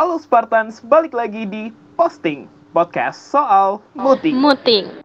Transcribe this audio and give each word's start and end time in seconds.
Halo 0.00 0.16
Spartans, 0.16 0.80
balik 0.80 1.12
lagi 1.12 1.44
di 1.44 1.68
Posting 1.92 2.48
Podcast 2.72 3.20
soal 3.20 3.84
muting. 3.92 4.32
Muting. 4.32 5.04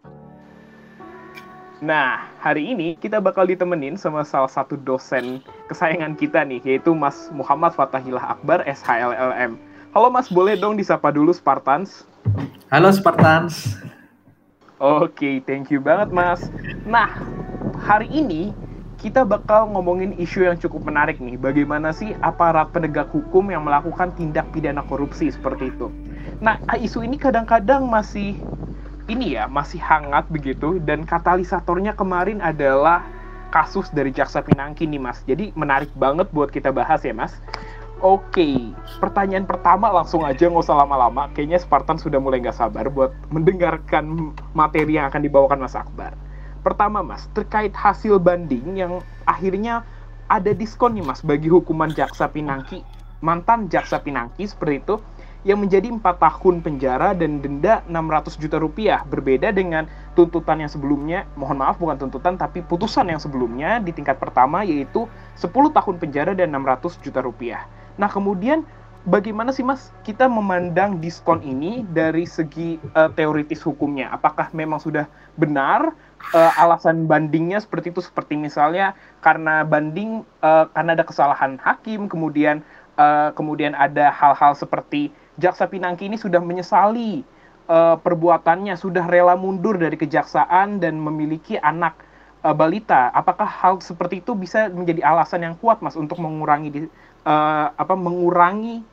Nah, 1.83 2.31
hari 2.39 2.71
ini 2.71 2.95
kita 2.95 3.19
bakal 3.19 3.43
ditemenin 3.43 3.99
sama 3.99 4.23
salah 4.23 4.47
satu 4.47 4.79
dosen 4.79 5.43
kesayangan 5.67 6.15
kita 6.15 6.47
nih, 6.47 6.63
yaitu 6.63 6.95
Mas 6.95 7.27
Muhammad 7.35 7.75
Fatahillah 7.75 8.39
Akbar, 8.39 8.63
SHLLM. 8.63 9.59
Halo 9.91 10.07
Mas, 10.07 10.31
boleh 10.31 10.55
dong 10.55 10.79
disapa 10.79 11.11
dulu 11.11 11.35
Spartans? 11.35 12.07
Halo 12.71 12.87
Spartans. 12.95 13.75
Oke, 14.79 15.43
thank 15.43 15.75
you 15.75 15.83
banget 15.83 16.15
Mas. 16.15 16.47
Nah, 16.87 17.11
hari 17.83 18.07
ini 18.15 18.55
kita 18.99 19.27
bakal 19.27 19.67
ngomongin 19.71 20.15
isu 20.15 20.47
yang 20.47 20.57
cukup 20.59 20.87
menarik 20.87 21.19
nih. 21.19 21.35
Bagaimana 21.35 21.91
sih 21.91 22.15
aparat 22.23 22.71
penegak 22.71 23.11
hukum 23.11 23.51
yang 23.51 23.67
melakukan 23.67 24.15
tindak 24.15 24.47
pidana 24.55 24.83
korupsi 24.87 25.29
seperti 25.29 25.71
itu? 25.71 25.91
Nah, 26.39 26.59
isu 26.75 27.03
ini 27.03 27.15
kadang-kadang 27.19 27.87
masih 27.87 28.35
ini 29.05 29.37
ya, 29.37 29.45
masih 29.45 29.77
hangat 29.79 30.25
begitu 30.33 30.81
dan 30.81 31.05
katalisatornya 31.05 31.93
kemarin 31.93 32.41
adalah 32.41 33.05
kasus 33.53 33.87
dari 33.93 34.11
Jaksa 34.11 34.41
Pinangki 34.43 34.83
nih, 34.89 34.99
Mas. 34.99 35.21
Jadi 35.23 35.53
menarik 35.55 35.93
banget 35.95 36.27
buat 36.33 36.49
kita 36.51 36.73
bahas 36.73 37.05
ya, 37.05 37.15
Mas. 37.15 37.37
Oke, 38.03 38.75
pertanyaan 38.99 39.47
pertama 39.47 39.87
langsung 39.87 40.27
aja 40.27 40.51
nggak 40.51 40.65
usah 40.67 40.83
lama-lama. 40.83 41.31
Kayaknya 41.31 41.63
Spartan 41.63 41.95
sudah 41.95 42.19
mulai 42.19 42.43
nggak 42.43 42.59
sabar 42.59 42.91
buat 42.91 43.15
mendengarkan 43.31 44.35
materi 44.51 44.99
yang 44.99 45.07
akan 45.07 45.23
dibawakan 45.23 45.63
Mas 45.63 45.79
Akbar. 45.79 46.11
Pertama, 46.65 47.05
Mas, 47.05 47.29
terkait 47.37 47.69
hasil 47.77 48.17
banding 48.17 48.73
yang 48.73 49.05
akhirnya 49.29 49.85
ada 50.25 50.49
diskon 50.49 50.97
nih, 50.97 51.05
Mas, 51.05 51.21
bagi 51.21 51.45
hukuman 51.45 51.93
Jaksa 51.93 52.25
Pinangki, 52.25 52.81
mantan 53.21 53.69
Jaksa 53.69 54.01
Pinangki 54.01 54.49
seperti 54.49 54.81
itu, 54.81 54.95
yang 55.45 55.61
menjadi 55.61 55.93
4 55.93 56.01
tahun 56.01 56.65
penjara 56.65 57.13
dan 57.13 57.37
denda 57.37 57.85
600 57.85 58.41
juta 58.41 58.57
rupiah. 58.57 59.05
Berbeda 59.05 59.53
dengan 59.53 59.85
tuntutan 60.17 60.57
yang 60.57 60.71
sebelumnya, 60.73 61.29
mohon 61.37 61.61
maaf 61.61 61.77
bukan 61.77 62.01
tuntutan, 62.01 62.33
tapi 62.33 62.65
putusan 62.65 63.13
yang 63.13 63.21
sebelumnya 63.21 63.77
di 63.77 63.93
tingkat 63.93 64.17
pertama 64.17 64.65
yaitu 64.65 65.05
10 65.37 65.69
tahun 65.69 65.95
penjara 66.01 66.33
dan 66.33 66.49
600 66.49 66.97
juta 67.05 67.21
rupiah. 67.21 67.69
Nah, 68.01 68.09
kemudian 68.09 68.65
bagaimana 69.05 69.53
sih 69.53 69.61
Mas 69.61 69.93
kita 70.01 70.25
memandang 70.25 70.97
diskon 70.97 71.45
ini 71.45 71.85
dari 71.93 72.25
segi 72.25 72.81
uh, 72.97 73.13
teoritis 73.13 73.61
hukumnya? 73.61 74.09
Apakah 74.09 74.49
memang 74.51 74.81
sudah 74.81 75.05
benar 75.37 75.93
uh, 76.33 76.51
alasan 76.57 77.05
bandingnya 77.05 77.61
seperti 77.61 77.93
itu. 77.93 78.01
Seperti 78.01 78.39
misalnya 78.39 78.97
karena 79.21 79.61
banding 79.67 80.25
uh, 80.41 80.65
karena 80.71 80.97
ada 80.97 81.05
kesalahan 81.05 81.59
hakim 81.61 82.07
kemudian 82.09 82.65
uh, 82.97 83.29
kemudian 83.35 83.75
ada 83.77 84.09
hal-hal 84.09 84.55
seperti 84.55 85.11
jaksa 85.35 85.67
pinangki 85.67 86.07
ini 86.07 86.15
sudah 86.15 86.39
menyesali 86.39 87.21
uh, 87.67 87.99
perbuatannya 87.99 88.73
sudah 88.79 89.05
rela 89.05 89.35
mundur 89.35 89.75
dari 89.75 89.99
kejaksaan 89.99 90.79
dan 90.79 90.97
memiliki 90.97 91.59
anak 91.59 91.99
uh, 92.41 92.55
balita. 92.55 93.11
Apakah 93.11 93.47
hal 93.47 93.83
seperti 93.83 94.23
itu 94.23 94.33
bisa 94.33 94.71
menjadi 94.71 95.03
alasan 95.03 95.43
yang 95.43 95.55
kuat 95.59 95.83
mas 95.83 95.99
untuk 95.99 96.17
mengurangi 96.23 96.87
uh, 97.27 97.67
apa 97.75 97.93
mengurangi 97.97 98.85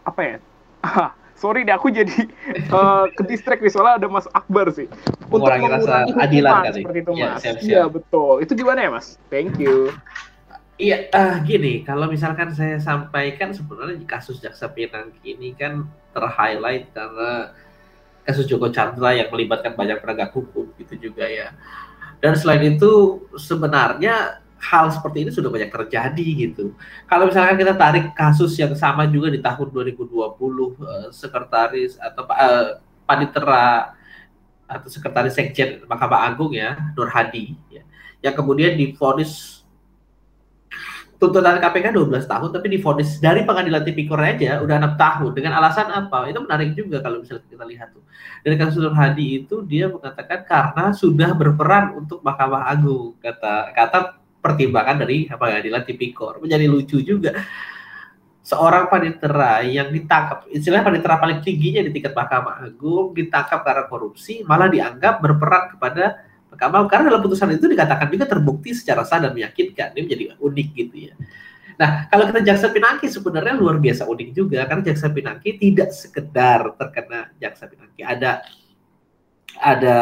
apa 0.00 0.20
ya 0.24 0.36
sorry 1.40 1.64
deh 1.64 1.72
aku 1.72 1.88
jadi 1.88 2.28
uh, 2.76 3.08
ke 3.16 3.24
distract 3.24 3.64
nih 3.64 3.72
soalnya 3.72 4.04
ada 4.04 4.08
Mas 4.12 4.28
Akbar 4.36 4.68
sih. 4.76 4.84
Untuk 5.32 5.48
mengurangi 5.48 5.72
rasa 5.72 6.04
adilan 6.20 6.68
kali. 6.68 6.76
seperti 6.84 6.98
itu 7.00 7.12
ya, 7.16 7.28
Mas. 7.32 7.44
iya 7.64 7.82
betul. 7.88 8.44
Itu 8.44 8.52
gimana 8.52 8.84
ya 8.84 8.90
Mas? 8.92 9.16
Thank 9.32 9.56
you. 9.56 9.88
Iya, 10.80 11.12
uh, 11.12 11.36
gini, 11.44 11.84
kalau 11.84 12.08
misalkan 12.08 12.56
saya 12.56 12.80
sampaikan 12.80 13.52
sebenarnya 13.52 14.00
kasus 14.08 14.40
Jaksa 14.40 14.72
Pinangki 14.72 15.36
ini 15.36 15.52
kan 15.52 15.84
terhighlight 16.16 16.88
karena 16.96 17.52
kasus 18.24 18.48
Joko 18.48 18.72
Chandra 18.72 19.12
yang 19.12 19.28
melibatkan 19.28 19.76
banyak 19.76 20.00
penegak 20.00 20.32
hukum 20.32 20.72
gitu 20.80 20.96
juga 20.96 21.28
ya. 21.28 21.52
Dan 22.24 22.32
selain 22.36 22.76
itu 22.76 23.24
sebenarnya 23.36 24.39
hal 24.60 24.92
seperti 24.92 25.24
ini 25.24 25.30
sudah 25.32 25.48
banyak 25.48 25.72
terjadi 25.72 26.26
gitu. 26.36 26.76
Kalau 27.08 27.32
misalkan 27.32 27.56
kita 27.56 27.74
tarik 27.74 28.12
kasus 28.12 28.52
yang 28.60 28.76
sama 28.76 29.08
juga 29.08 29.32
di 29.32 29.40
tahun 29.40 29.72
2020 29.72 30.20
uh, 30.20 31.08
sekretaris 31.08 31.96
atau 31.96 32.28
uh, 32.28 32.78
panitera 33.08 33.96
atau 34.68 34.86
sekretaris 34.86 35.34
sekjen 35.34 35.82
Mahkamah 35.88 36.30
Agung 36.30 36.54
ya 36.54 36.78
Nur 36.94 37.10
Hadi 37.10 37.58
ya, 37.72 37.82
yang 38.22 38.36
kemudian 38.36 38.78
difonis 38.78 39.64
tuntutan 41.18 41.60
KPK 41.60 41.92
12 41.92 42.24
tahun 42.24 42.48
tapi 42.48 42.66
difonis 42.72 43.20
dari 43.20 43.44
pengadilan 43.44 43.84
tipikor 43.84 44.20
aja 44.20 44.60
udah 44.60 44.76
enam 44.76 44.94
tahun. 45.00 45.32
Dengan 45.32 45.56
alasan 45.56 45.88
apa? 45.88 46.28
Itu 46.28 46.44
menarik 46.44 46.76
juga 46.76 47.00
kalau 47.00 47.24
misalnya 47.24 47.48
kita 47.48 47.64
lihat 47.64 47.88
tuh. 47.96 48.04
Dari 48.44 48.56
kasus 48.60 48.80
Nur 48.80 48.92
Hadi 48.92 49.44
itu 49.44 49.64
dia 49.64 49.88
mengatakan 49.88 50.44
karena 50.44 50.92
sudah 50.92 51.32
berperan 51.32 51.96
untuk 51.96 52.20
Mahkamah 52.20 52.68
Agung 52.68 53.16
kata 53.20 53.72
kata 53.72 54.19
pertimbangan 54.40 55.04
dari 55.04 55.28
pengadilan 55.28 55.84
tipikor. 55.84 56.40
Menjadi 56.40 56.66
lucu 56.66 56.98
juga. 57.04 57.36
Seorang 58.40 58.88
panitera 58.90 59.62
yang 59.62 59.92
ditangkap 59.92 60.48
istilahnya 60.50 60.82
panitera 60.82 61.20
paling 61.20 61.38
tingginya 61.44 61.86
di 61.86 61.92
tingkat 61.92 62.16
Mahkamah 62.16 62.66
Agung 62.66 63.12
ditangkap 63.14 63.62
karena 63.62 63.84
korupsi 63.86 64.42
malah 64.42 64.66
dianggap 64.66 65.22
berperan 65.22 65.76
kepada 65.76 66.24
Mahkamah 66.50 66.90
karena 66.90 67.14
dalam 67.14 67.22
putusan 67.22 67.54
itu 67.54 67.70
dikatakan 67.70 68.10
juga 68.10 68.26
terbukti 68.26 68.74
secara 68.74 69.06
sah 69.06 69.22
dan 69.22 69.36
meyakinkan. 69.36 69.94
Ini 69.94 70.02
menjadi 70.02 70.24
unik 70.40 70.68
gitu 70.74 70.96
ya. 71.12 71.14
Nah 71.78 72.10
kalau 72.10 72.26
kita 72.26 72.40
jaksa 72.42 72.74
pinangki 72.74 73.06
sebenarnya 73.06 73.54
luar 73.54 73.78
biasa 73.78 74.08
unik 74.08 74.28
juga. 74.34 74.66
Karena 74.66 74.82
jaksa 74.82 75.06
pinangki 75.14 75.60
tidak 75.60 75.94
sekedar 75.94 76.74
terkena 76.74 77.30
jaksa 77.38 77.70
pinangki. 77.70 78.02
Ada 78.02 78.42
ada 79.60 79.98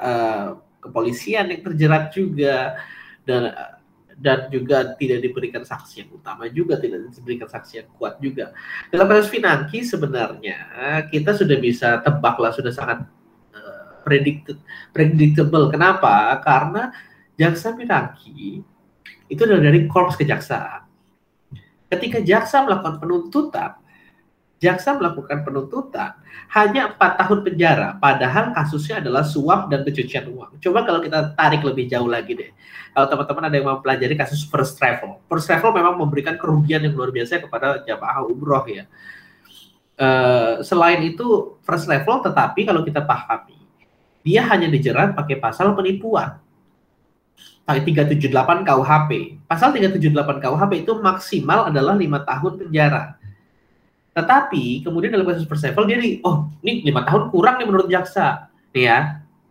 uh, 0.00 0.46
kepolisian 0.82 1.54
yang 1.54 1.62
terjerat 1.62 2.10
juga. 2.10 2.74
Dan 3.22 3.46
dan 4.22 4.46
juga 4.46 4.94
tidak 4.94 5.18
diberikan 5.18 5.66
saksi 5.66 6.06
yang 6.06 6.10
utama 6.14 6.46
juga 6.46 6.78
tidak 6.78 7.10
diberikan 7.10 7.50
saksi 7.50 7.82
yang 7.82 7.88
kuat 7.98 8.22
juga. 8.22 8.54
Dalam 8.94 9.10
kasus 9.10 9.34
Pinangki 9.34 9.82
sebenarnya 9.82 10.58
kita 11.10 11.34
sudah 11.34 11.58
bisa 11.58 11.98
tebak 12.06 12.38
lah 12.38 12.54
sudah 12.54 12.70
sangat 12.70 13.02
uh, 13.50 13.98
predictable. 14.94 15.66
Kenapa? 15.74 16.38
Karena 16.38 16.94
jaksa 17.34 17.74
Pinangki 17.74 18.62
itu 19.26 19.40
adalah 19.42 19.66
dari 19.66 19.90
korps 19.90 20.14
kejaksaan. 20.14 20.86
Ketika 21.90 22.22
jaksa 22.22 22.62
melakukan 22.62 23.02
penuntutan 23.02 23.81
jaksa 24.62 24.94
melakukan 24.94 25.42
penuntutan 25.42 26.14
hanya 26.54 26.94
empat 26.94 27.18
tahun 27.18 27.42
penjara, 27.42 27.98
padahal 27.98 28.54
kasusnya 28.54 29.02
adalah 29.02 29.26
suap 29.26 29.66
dan 29.66 29.82
pencucian 29.82 30.30
uang. 30.30 30.62
Coba 30.62 30.86
kalau 30.86 31.02
kita 31.02 31.34
tarik 31.34 31.66
lebih 31.66 31.90
jauh 31.90 32.06
lagi 32.06 32.38
deh, 32.38 32.50
kalau 32.94 33.10
teman-teman 33.10 33.42
ada 33.50 33.56
yang 33.58 33.66
mau 33.66 33.78
pelajari 33.82 34.14
kasus 34.14 34.46
first 34.46 34.78
travel, 34.78 35.18
first 35.26 35.50
travel 35.50 35.74
memang 35.74 35.98
memberikan 35.98 36.38
kerugian 36.38 36.86
yang 36.86 36.94
luar 36.94 37.10
biasa 37.10 37.42
kepada 37.42 37.82
jamaah 37.82 38.22
umroh 38.30 38.62
ya. 38.70 38.86
Uh, 39.98 40.62
selain 40.62 41.02
itu 41.02 41.58
first 41.66 41.90
level, 41.90 42.22
tetapi 42.22 42.62
kalau 42.62 42.86
kita 42.86 43.02
pahami, 43.02 43.58
dia 44.22 44.46
hanya 44.46 44.70
dijerat 44.70 45.18
pakai 45.18 45.42
pasal 45.42 45.74
penipuan. 45.74 46.38
378 47.62 48.66
KUHP. 48.66 49.10
Pasal 49.46 49.70
378 49.70 50.42
KUHP 50.42 50.72
itu 50.82 50.92
maksimal 50.98 51.70
adalah 51.70 51.94
lima 51.94 52.20
tahun 52.26 52.58
penjara 52.58 53.21
tetapi 54.12 54.84
kemudian 54.84 55.12
dalam 55.16 55.24
kasus 55.24 55.48
first 55.48 55.64
level 55.64 55.88
dia 55.88 55.96
nih, 55.96 56.20
oh 56.20 56.52
ini 56.60 56.84
lima 56.84 57.00
tahun 57.08 57.32
kurang 57.32 57.56
nih 57.56 57.66
menurut 57.68 57.88
jaksa, 57.88 58.52
nih 58.76 58.84
ya. 58.84 58.98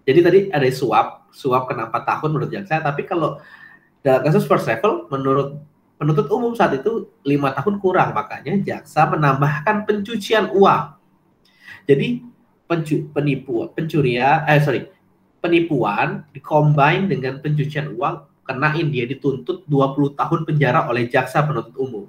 Jadi 0.06 0.20
tadi 0.22 0.40
ada 0.54 0.66
suap, 0.70 1.30
suap 1.34 1.70
kenapa 1.70 2.02
tahun 2.06 2.30
menurut 2.34 2.52
jaksa, 2.54 2.82
tapi 2.82 3.06
kalau 3.10 3.42
dalam 4.06 4.22
kasus 4.26 4.46
first 4.46 4.70
level 4.70 5.10
menurut 5.10 5.62
penuntut 5.98 6.26
umum 6.34 6.54
saat 6.58 6.78
itu 6.78 7.10
lima 7.26 7.54
tahun 7.54 7.78
kurang, 7.82 8.14
makanya 8.14 8.58
jaksa 8.62 9.06
menambahkan 9.10 9.86
pencucian 9.86 10.50
uang. 10.54 10.98
Jadi 11.86 12.22
pencu, 12.70 13.10
penipuan, 13.14 13.70
pencurian, 13.74 14.46
eh 14.46 14.62
sorry, 14.62 14.90
penipuan 15.42 16.26
dikombin 16.34 17.10
dengan 17.10 17.42
pencucian 17.42 17.98
uang 17.98 18.30
kenain 18.46 18.88
dia 18.90 19.06
dituntut 19.06 19.66
20 19.66 20.18
tahun 20.18 20.40
penjara 20.46 20.90
oleh 20.90 21.10
jaksa 21.10 21.46
penuntut 21.46 21.74
umum. 21.78 22.06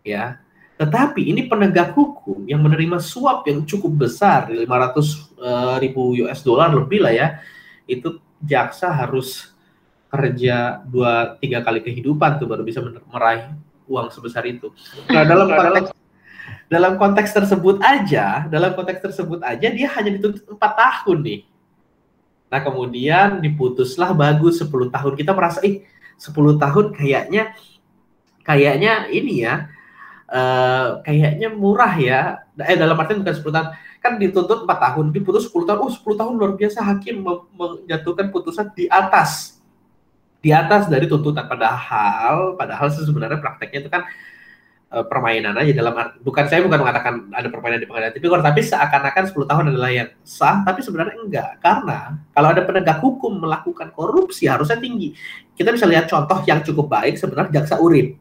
Ya, 0.00 0.40
tetapi 0.80 1.28
ini 1.28 1.44
penegak 1.44 1.92
hukum 1.92 2.48
yang 2.48 2.64
menerima 2.64 3.04
suap 3.04 3.44
yang 3.44 3.68
cukup 3.68 4.08
besar, 4.08 4.48
500 4.48 4.64
uh, 4.64 5.04
eh, 5.04 5.76
ribu 5.84 6.16
US 6.24 6.40
dollar 6.40 6.72
lebih 6.72 7.04
lah 7.04 7.12
ya, 7.12 7.36
itu 7.84 8.16
jaksa 8.40 8.88
harus 8.88 9.52
kerja 10.08 10.80
dua 10.88 11.36
tiga 11.36 11.60
kali 11.60 11.84
kehidupan 11.84 12.40
tuh 12.40 12.48
baru 12.48 12.64
bisa 12.64 12.80
meraih 12.80 13.52
uang 13.84 14.08
sebesar 14.08 14.40
itu. 14.48 14.72
Nah 15.12 15.20
dalam 15.28 15.52
konteks 15.52 15.88
dalam 16.72 16.92
konteks 16.96 17.30
tersebut 17.36 17.76
aja, 17.84 18.48
dalam 18.48 18.72
konteks 18.72 19.04
tersebut 19.04 19.44
aja 19.44 19.68
dia 19.68 19.88
hanya 20.00 20.16
dituntut 20.16 20.48
empat 20.48 20.72
tahun 20.80 21.18
nih. 21.20 21.40
Nah 22.48 22.60
kemudian 22.64 23.44
diputuslah 23.44 24.16
bagus 24.16 24.64
10 24.64 24.88
tahun. 24.88 25.12
Kita 25.12 25.36
merasa 25.36 25.60
ih 25.60 25.84
10 26.16 26.56
tahun 26.56 26.96
kayaknya 26.96 27.52
kayaknya 28.48 29.12
ini 29.12 29.44
ya 29.44 29.68
uh, 30.30 31.02
kayaknya 31.02 31.50
murah 31.52 31.94
ya. 31.98 32.20
Eh 32.56 32.78
dalam 32.78 32.96
artian 32.96 33.20
bukan 33.20 33.34
10 33.34 33.50
tahun, 33.50 33.68
kan 34.00 34.12
dituntut 34.16 34.64
4 34.64 34.70
tahun, 34.70 35.04
diputus 35.12 35.50
10 35.50 35.66
tahun. 35.66 35.78
Oh, 35.82 35.90
10 35.90 36.20
tahun 36.20 36.32
luar 36.38 36.52
biasa. 36.56 36.78
Hakim 36.86 37.26
menjatuhkan 37.54 38.30
putusan 38.30 38.70
di 38.72 38.86
atas. 38.86 39.60
Di 40.40 40.54
atas 40.54 40.88
dari 40.88 41.04
tuntutan. 41.04 41.44
Padahal 41.44 42.56
padahal 42.56 42.88
sebenarnya 42.88 43.38
prakteknya 43.42 43.78
itu 43.84 43.90
kan 43.92 44.02
uh, 44.94 45.04
permainan 45.04 45.52
aja. 45.58 45.72
Dalam 45.76 45.92
arti 45.92 46.16
bukan 46.24 46.44
saya 46.48 46.64
bukan 46.64 46.80
mengatakan 46.80 47.28
ada 47.34 47.48
permainan 47.52 47.76
di 47.82 47.84
pengadilan 47.90 48.14
tipikor 48.16 48.40
tapi 48.40 48.64
seakan-akan 48.64 49.24
10 49.28 49.50
tahun 49.50 49.64
adalah 49.74 49.90
yang 49.92 50.08
sah 50.24 50.64
tapi 50.64 50.80
sebenarnya 50.80 51.16
enggak. 51.20 51.50
Karena 51.60 52.16
kalau 52.32 52.48
ada 52.56 52.62
penegak 52.64 53.04
hukum 53.04 53.36
melakukan 53.36 53.92
korupsi 53.92 54.48
harusnya 54.48 54.80
tinggi. 54.80 55.12
Kita 55.52 55.76
bisa 55.76 55.84
lihat 55.84 56.08
contoh 56.08 56.40
yang 56.48 56.64
cukup 56.64 56.88
baik 56.88 57.20
sebenarnya 57.20 57.60
jaksa 57.60 57.76
urip 57.76 58.16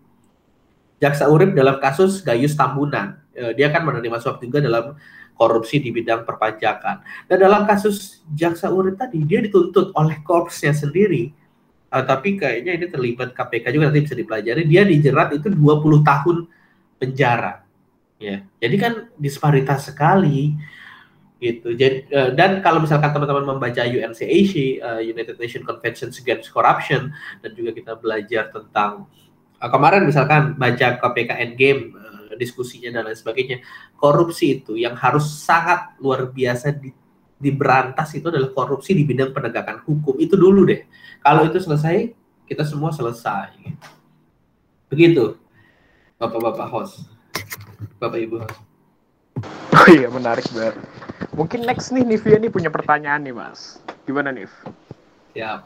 jaksa 1.00 1.32
urip 1.32 1.56
dalam 1.56 1.80
kasus 1.80 2.22
Gayus 2.22 2.54
Tambunan. 2.54 3.18
Uh, 3.34 3.56
dia 3.56 3.72
kan 3.72 3.88
menerima 3.88 4.20
suap 4.20 4.44
juga 4.44 4.60
dalam 4.60 5.00
korupsi 5.40 5.80
di 5.80 5.96
bidang 5.96 6.28
perpajakan. 6.28 7.00
Dan 7.26 7.38
dalam 7.40 7.64
kasus 7.64 8.22
jaksa 8.36 8.68
urip 8.68 9.00
tadi 9.00 9.24
dia 9.24 9.40
dituntut 9.40 9.96
oleh 9.96 10.20
korpsnya 10.22 10.76
sendiri. 10.76 11.32
Uh, 11.90 12.04
tapi 12.04 12.36
kayaknya 12.36 12.76
ini 12.76 12.86
terlibat 12.92 13.32
KPK 13.32 13.72
juga 13.72 13.90
nanti 13.90 14.04
bisa 14.04 14.16
dipelajari. 14.20 14.68
Dia 14.68 14.84
dijerat 14.84 15.34
itu 15.34 15.48
20 15.48 16.04
tahun 16.04 16.38
penjara. 17.00 17.64
Ya 18.20 18.44
jadi 18.60 18.76
kan 18.76 18.94
disparitas 19.16 19.88
sekali 19.88 20.60
gitu. 21.40 21.72
Jadi 21.72 22.12
uh, 22.12 22.36
dan 22.36 22.60
kalau 22.60 22.84
misalkan 22.84 23.16
teman-teman 23.16 23.56
membaca 23.56 23.88
UNCAC 23.88 24.84
United 25.00 25.40
Nations 25.40 25.64
Convention 25.64 26.12
Against 26.12 26.52
Corruption 26.52 27.16
dan 27.40 27.56
juga 27.56 27.72
kita 27.72 27.96
belajar 27.96 28.52
tentang 28.52 29.08
uh, 29.60 29.70
kemarin 29.70 30.08
misalkan 30.08 30.56
baca 30.56 30.98
KPK 31.00 31.32
Endgame 31.44 31.82
uh, 31.96 32.34
diskusinya 32.40 32.90
dan 32.96 33.12
lain 33.12 33.20
sebagainya 33.20 33.58
korupsi 34.00 34.64
itu 34.64 34.80
yang 34.80 34.96
harus 34.96 35.28
sangat 35.28 36.00
luar 36.00 36.32
biasa 36.32 36.72
di 36.76 36.96
diberantas 37.40 38.12
itu 38.20 38.28
adalah 38.28 38.52
korupsi 38.52 38.92
di 38.92 39.08
bidang 39.08 39.32
penegakan 39.32 39.80
hukum 39.88 40.20
itu 40.20 40.36
dulu 40.36 40.68
deh. 40.68 40.84
Kalau 41.24 41.48
itu 41.48 41.56
selesai, 41.64 42.12
kita 42.44 42.68
semua 42.68 42.92
selesai. 42.92 43.56
Begitu, 44.92 45.40
bapak-bapak 46.20 46.68
host, 46.68 47.08
bapak 47.96 48.20
ibu 48.20 48.44
host. 48.44 48.60
Oh 49.72 49.88
iya 49.88 50.12
menarik 50.12 50.44
banget. 50.52 50.76
Mungkin 51.32 51.64
next 51.64 51.96
nih 51.96 52.04
Nivia 52.04 52.36
nih 52.36 52.52
punya 52.52 52.68
pertanyaan 52.68 53.24
nih 53.24 53.32
mas. 53.32 53.80
Gimana 54.04 54.36
Niv? 54.36 54.52
Ya. 55.32 55.64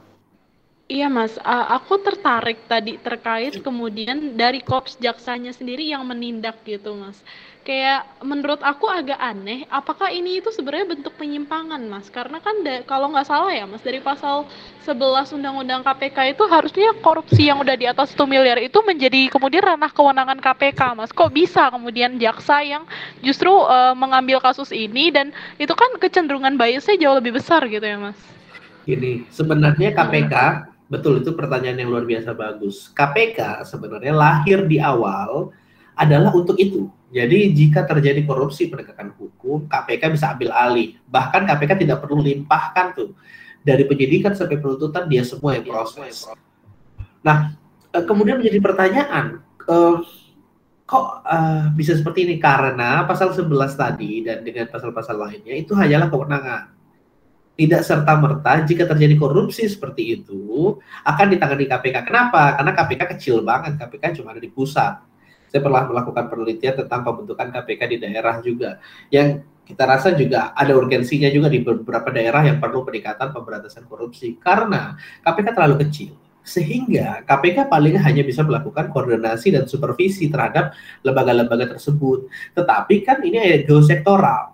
Iya 0.91 1.07
mas, 1.07 1.39
uh, 1.39 1.79
aku 1.79 1.95
tertarik 2.03 2.67
tadi 2.67 2.99
terkait 2.99 3.55
kemudian 3.63 4.35
dari 4.35 4.59
korps 4.59 4.99
jaksanya 4.99 5.55
sendiri 5.55 5.87
yang 5.87 6.03
menindak 6.03 6.59
gitu 6.67 6.91
mas. 6.99 7.23
Kayak 7.63 8.03
menurut 8.19 8.59
aku 8.59 8.91
agak 8.91 9.15
aneh 9.15 9.63
apakah 9.71 10.11
ini 10.11 10.43
itu 10.43 10.51
sebenarnya 10.51 10.91
bentuk 10.91 11.15
penyimpangan 11.15 11.79
mas? 11.87 12.11
Karena 12.11 12.43
kan 12.43 12.59
kalau 12.83 13.15
nggak 13.15 13.23
salah 13.23 13.55
ya 13.55 13.63
mas 13.63 13.79
dari 13.79 14.03
pasal 14.03 14.43
11 14.83 15.31
undang-undang 15.31 15.87
KPK 15.87 16.35
itu 16.35 16.43
harusnya 16.51 16.91
korupsi 16.99 17.47
yang 17.47 17.63
udah 17.63 17.79
di 17.79 17.87
atas 17.87 18.11
1 18.11 18.27
miliar 18.27 18.59
itu 18.59 18.75
menjadi 18.83 19.31
kemudian 19.31 19.63
ranah 19.63 19.87
kewenangan 19.95 20.43
KPK 20.43 20.99
mas. 20.99 21.15
Kok 21.15 21.31
bisa 21.31 21.71
kemudian 21.71 22.19
jaksa 22.19 22.59
yang 22.59 22.83
justru 23.23 23.55
uh, 23.55 23.95
mengambil 23.95 24.43
kasus 24.43 24.75
ini 24.75 25.15
dan 25.15 25.31
itu 25.55 25.71
kan 25.71 25.95
kecenderungan 25.95 26.59
biasnya 26.59 26.99
jauh 26.99 27.15
lebih 27.15 27.39
besar 27.39 27.63
gitu 27.71 27.87
ya 27.87 27.95
mas? 27.95 28.19
Ini 28.83 29.23
sebenarnya 29.31 29.95
KPK 29.95 30.35
hmm. 30.35 30.72
Betul 30.91 31.23
itu 31.23 31.31
pertanyaan 31.33 31.79
yang 31.79 31.89
luar 31.89 32.05
biasa 32.05 32.35
bagus 32.35 32.91
KPK 32.91 33.65
sebenarnya 33.67 34.13
lahir 34.13 34.67
di 34.67 34.77
awal 34.77 35.51
adalah 35.93 36.33
untuk 36.33 36.57
itu 36.59 36.91
jadi 37.13 37.53
jika 37.53 37.85
terjadi 37.85 38.25
korupsi 38.25 38.73
penegakan 38.73 39.13
hukum, 39.13 39.69
KPK 39.69 40.17
bisa 40.17 40.33
ambil 40.33 40.49
alih. 40.49 40.97
Bahkan 41.05 41.45
KPK 41.45 41.85
tidak 41.85 42.01
perlu 42.01 42.25
limpahkan 42.25 42.97
tuh 42.97 43.13
dari 43.61 43.85
penyidikan 43.85 44.33
sampai 44.33 44.57
penuntutan 44.57 45.05
dia 45.05 45.21
semua 45.21 45.53
yang 45.53 45.69
proses. 45.69 46.25
Nah, 47.21 47.53
eh, 47.93 48.03
kemudian 48.03 48.41
menjadi 48.41 48.57
pertanyaan, 48.57 49.45
eh, 49.45 49.95
kok 50.83 51.05
uh, 51.23 51.69
bisa 51.77 51.95
seperti 51.95 52.27
ini? 52.27 52.35
Karena 52.41 53.07
pasal 53.07 53.31
11 53.31 53.77
tadi 53.77 54.25
dan 54.25 54.43
dengan 54.43 54.67
pasal-pasal 54.67 55.15
lainnya 55.15 55.53
itu 55.53 55.77
hanyalah 55.77 56.09
kewenangan. 56.11 56.73
Tidak 57.53 57.81
serta-merta 57.85 58.65
jika 58.65 58.89
terjadi 58.89 59.13
korupsi 59.13 59.69
seperti 59.69 60.17
itu 60.17 60.77
akan 61.05 61.25
ditangani 61.29 61.69
KPK. 61.69 61.97
Kenapa? 62.01 62.57
Karena 62.57 62.71
KPK 62.73 63.01
kecil 63.13 63.45
banget, 63.45 63.77
KPK 63.77 64.21
cuma 64.21 64.33
ada 64.33 64.41
di 64.41 64.49
pusat 64.49 64.97
saya 65.53 65.61
pernah 65.61 65.85
melakukan 65.85 66.33
penelitian 66.33 66.73
tentang 66.81 67.05
pembentukan 67.05 67.53
KPK 67.53 67.81
di 67.85 67.97
daerah 68.01 68.41
juga 68.41 68.81
yang 69.13 69.45
kita 69.69 69.85
rasa 69.85 70.17
juga 70.17 70.49
ada 70.57 70.73
urgensinya 70.73 71.29
juga 71.29 71.45
di 71.45 71.61
beberapa 71.61 72.09
daerah 72.09 72.41
yang 72.41 72.57
perlu 72.57 72.81
peningkatan 72.81 73.29
pemberantasan 73.29 73.85
korupsi 73.85 74.33
karena 74.41 74.97
KPK 75.21 75.53
terlalu 75.53 75.85
kecil 75.85 76.17
sehingga 76.41 77.21
KPK 77.23 77.69
paling 77.69 78.01
hanya 78.01 78.25
bisa 78.25 78.41
melakukan 78.41 78.89
koordinasi 78.89 79.53
dan 79.53 79.69
supervisi 79.69 80.27
terhadap 80.27 80.75
lembaga-lembaga 81.05 81.77
tersebut. 81.77 82.27
Tetapi 82.51 82.95
kan 83.05 83.23
ini 83.23 83.39
ego 83.63 83.79
sektoral. 83.79 84.52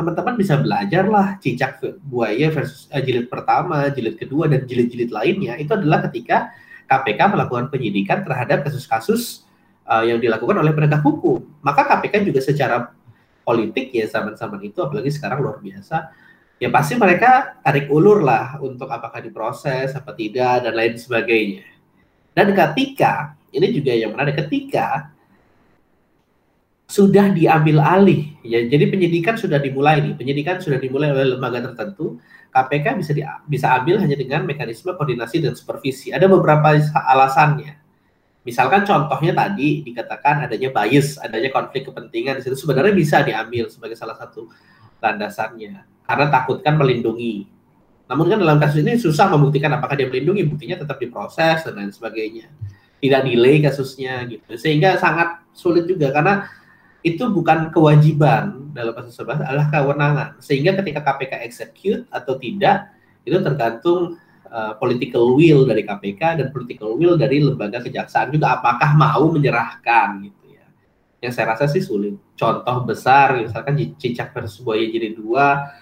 Teman-teman 0.00 0.32
bisa 0.40 0.56
belajar 0.56 1.04
lah 1.04 1.36
cicak 1.36 1.84
buaya 2.08 2.48
versus 2.48 2.88
uh, 2.88 3.04
jilid 3.04 3.28
pertama, 3.28 3.92
jilid 3.92 4.16
kedua, 4.16 4.48
dan 4.48 4.64
jilid-jilid 4.64 5.12
lainnya. 5.12 5.60
Itu 5.60 5.76
adalah 5.76 6.00
ketika 6.08 6.56
KPK 6.88 7.20
melakukan 7.36 7.68
penyidikan 7.68 8.24
terhadap 8.24 8.64
kasus-kasus 8.64 9.44
uh, 9.84 10.00
yang 10.00 10.16
dilakukan 10.16 10.56
oleh 10.56 10.72
penegak 10.72 11.04
hukum. 11.04 11.44
Maka 11.60 11.84
KPK 11.84 12.24
juga 12.24 12.40
secara 12.40 12.96
politik 13.44 13.92
ya 13.92 14.08
zaman-zaman 14.08 14.64
itu 14.64 14.80
apalagi 14.80 15.12
sekarang 15.12 15.44
luar 15.44 15.60
biasa 15.60 16.16
ya 16.60 16.68
pasti 16.68 16.94
mereka 16.94 17.56
tarik 17.64 17.88
ulur 17.88 18.20
lah 18.20 18.60
untuk 18.60 18.86
apakah 18.86 19.18
diproses 19.24 19.96
apa 19.96 20.12
tidak 20.16 20.64
dan 20.64 20.72
lain 20.76 20.94
sebagainya. 20.96 21.64
Dan 22.32 22.56
ketika 22.56 23.34
ini 23.50 23.68
juga 23.74 23.92
yang 23.96 24.14
menarik 24.14 24.46
ketika 24.46 25.10
sudah 26.90 27.30
diambil 27.30 27.78
alih. 27.78 28.34
Ya 28.42 28.66
jadi 28.66 28.90
penyidikan 28.90 29.38
sudah 29.38 29.62
dimulai 29.62 30.02
nih. 30.02 30.18
Penyidikan 30.18 30.58
sudah 30.58 30.82
dimulai 30.82 31.14
oleh 31.14 31.38
lembaga 31.38 31.70
tertentu. 31.70 32.18
KPK 32.50 32.98
bisa 32.98 33.12
di, 33.14 33.22
bisa 33.46 33.70
ambil 33.78 34.02
hanya 34.02 34.18
dengan 34.18 34.42
mekanisme 34.42 34.90
koordinasi 34.98 35.38
dan 35.38 35.54
supervisi. 35.54 36.10
Ada 36.10 36.26
beberapa 36.26 36.74
alasannya. 37.06 37.78
Misalkan 38.42 38.82
contohnya 38.82 39.30
tadi 39.30 39.86
dikatakan 39.86 40.50
adanya 40.50 40.74
bias, 40.74 41.22
adanya 41.22 41.54
konflik 41.54 41.86
kepentingan 41.86 42.40
di 42.40 42.42
situ 42.42 42.58
sebenarnya 42.58 42.90
bisa 42.90 43.22
diambil 43.22 43.70
sebagai 43.70 43.94
salah 43.94 44.18
satu 44.18 44.50
landasannya. 44.98 45.86
Karena 46.02 46.26
takutkan 46.26 46.74
melindungi. 46.74 47.46
Namun 48.10 48.26
kan 48.26 48.42
dalam 48.42 48.58
kasus 48.58 48.82
ini 48.82 48.98
susah 48.98 49.30
membuktikan 49.30 49.70
apakah 49.70 49.94
dia 49.94 50.10
melindungi, 50.10 50.42
buktinya 50.42 50.82
tetap 50.82 50.98
diproses 50.98 51.62
dan 51.62 51.78
lain 51.78 51.94
sebagainya. 51.94 52.50
Tidak 52.98 53.20
delay 53.22 53.62
kasusnya 53.62 54.26
gitu. 54.26 54.58
Sehingga 54.58 54.98
sangat 54.98 55.46
sulit 55.54 55.86
juga 55.86 56.10
karena 56.10 56.50
itu 57.00 57.24
bukan 57.32 57.72
kewajiban 57.72 58.72
dalam 58.76 58.92
kasus 58.92 59.16
sebelah 59.16 59.40
adalah 59.40 59.72
kewenangan. 59.72 60.28
Sehingga 60.40 60.76
ketika 60.80 61.00
KPK 61.00 61.32
execute 61.44 62.04
atau 62.12 62.36
tidak 62.36 62.92
itu 63.24 63.36
tergantung 63.40 64.20
uh, 64.48 64.72
political 64.76 65.32
will 65.36 65.64
dari 65.64 65.84
KPK 65.84 66.40
dan 66.44 66.46
political 66.52 66.96
will 66.96 67.16
dari 67.16 67.40
lembaga 67.40 67.80
kejaksaan 67.80 68.32
juga 68.32 68.60
apakah 68.60 68.92
mau 68.96 69.32
menyerahkan 69.32 70.28
gitu 70.28 70.44
ya. 70.52 70.66
Yang 71.24 71.32
saya 71.40 71.46
rasa 71.56 71.64
sih 71.72 71.80
sulit. 71.80 72.16
Contoh 72.36 72.76
besar 72.84 73.40
misalkan 73.40 73.76
Cicak 73.96 74.36
versus 74.36 74.60
Buaya 74.60 74.84
jadi 74.84 75.16
dua 75.16 75.72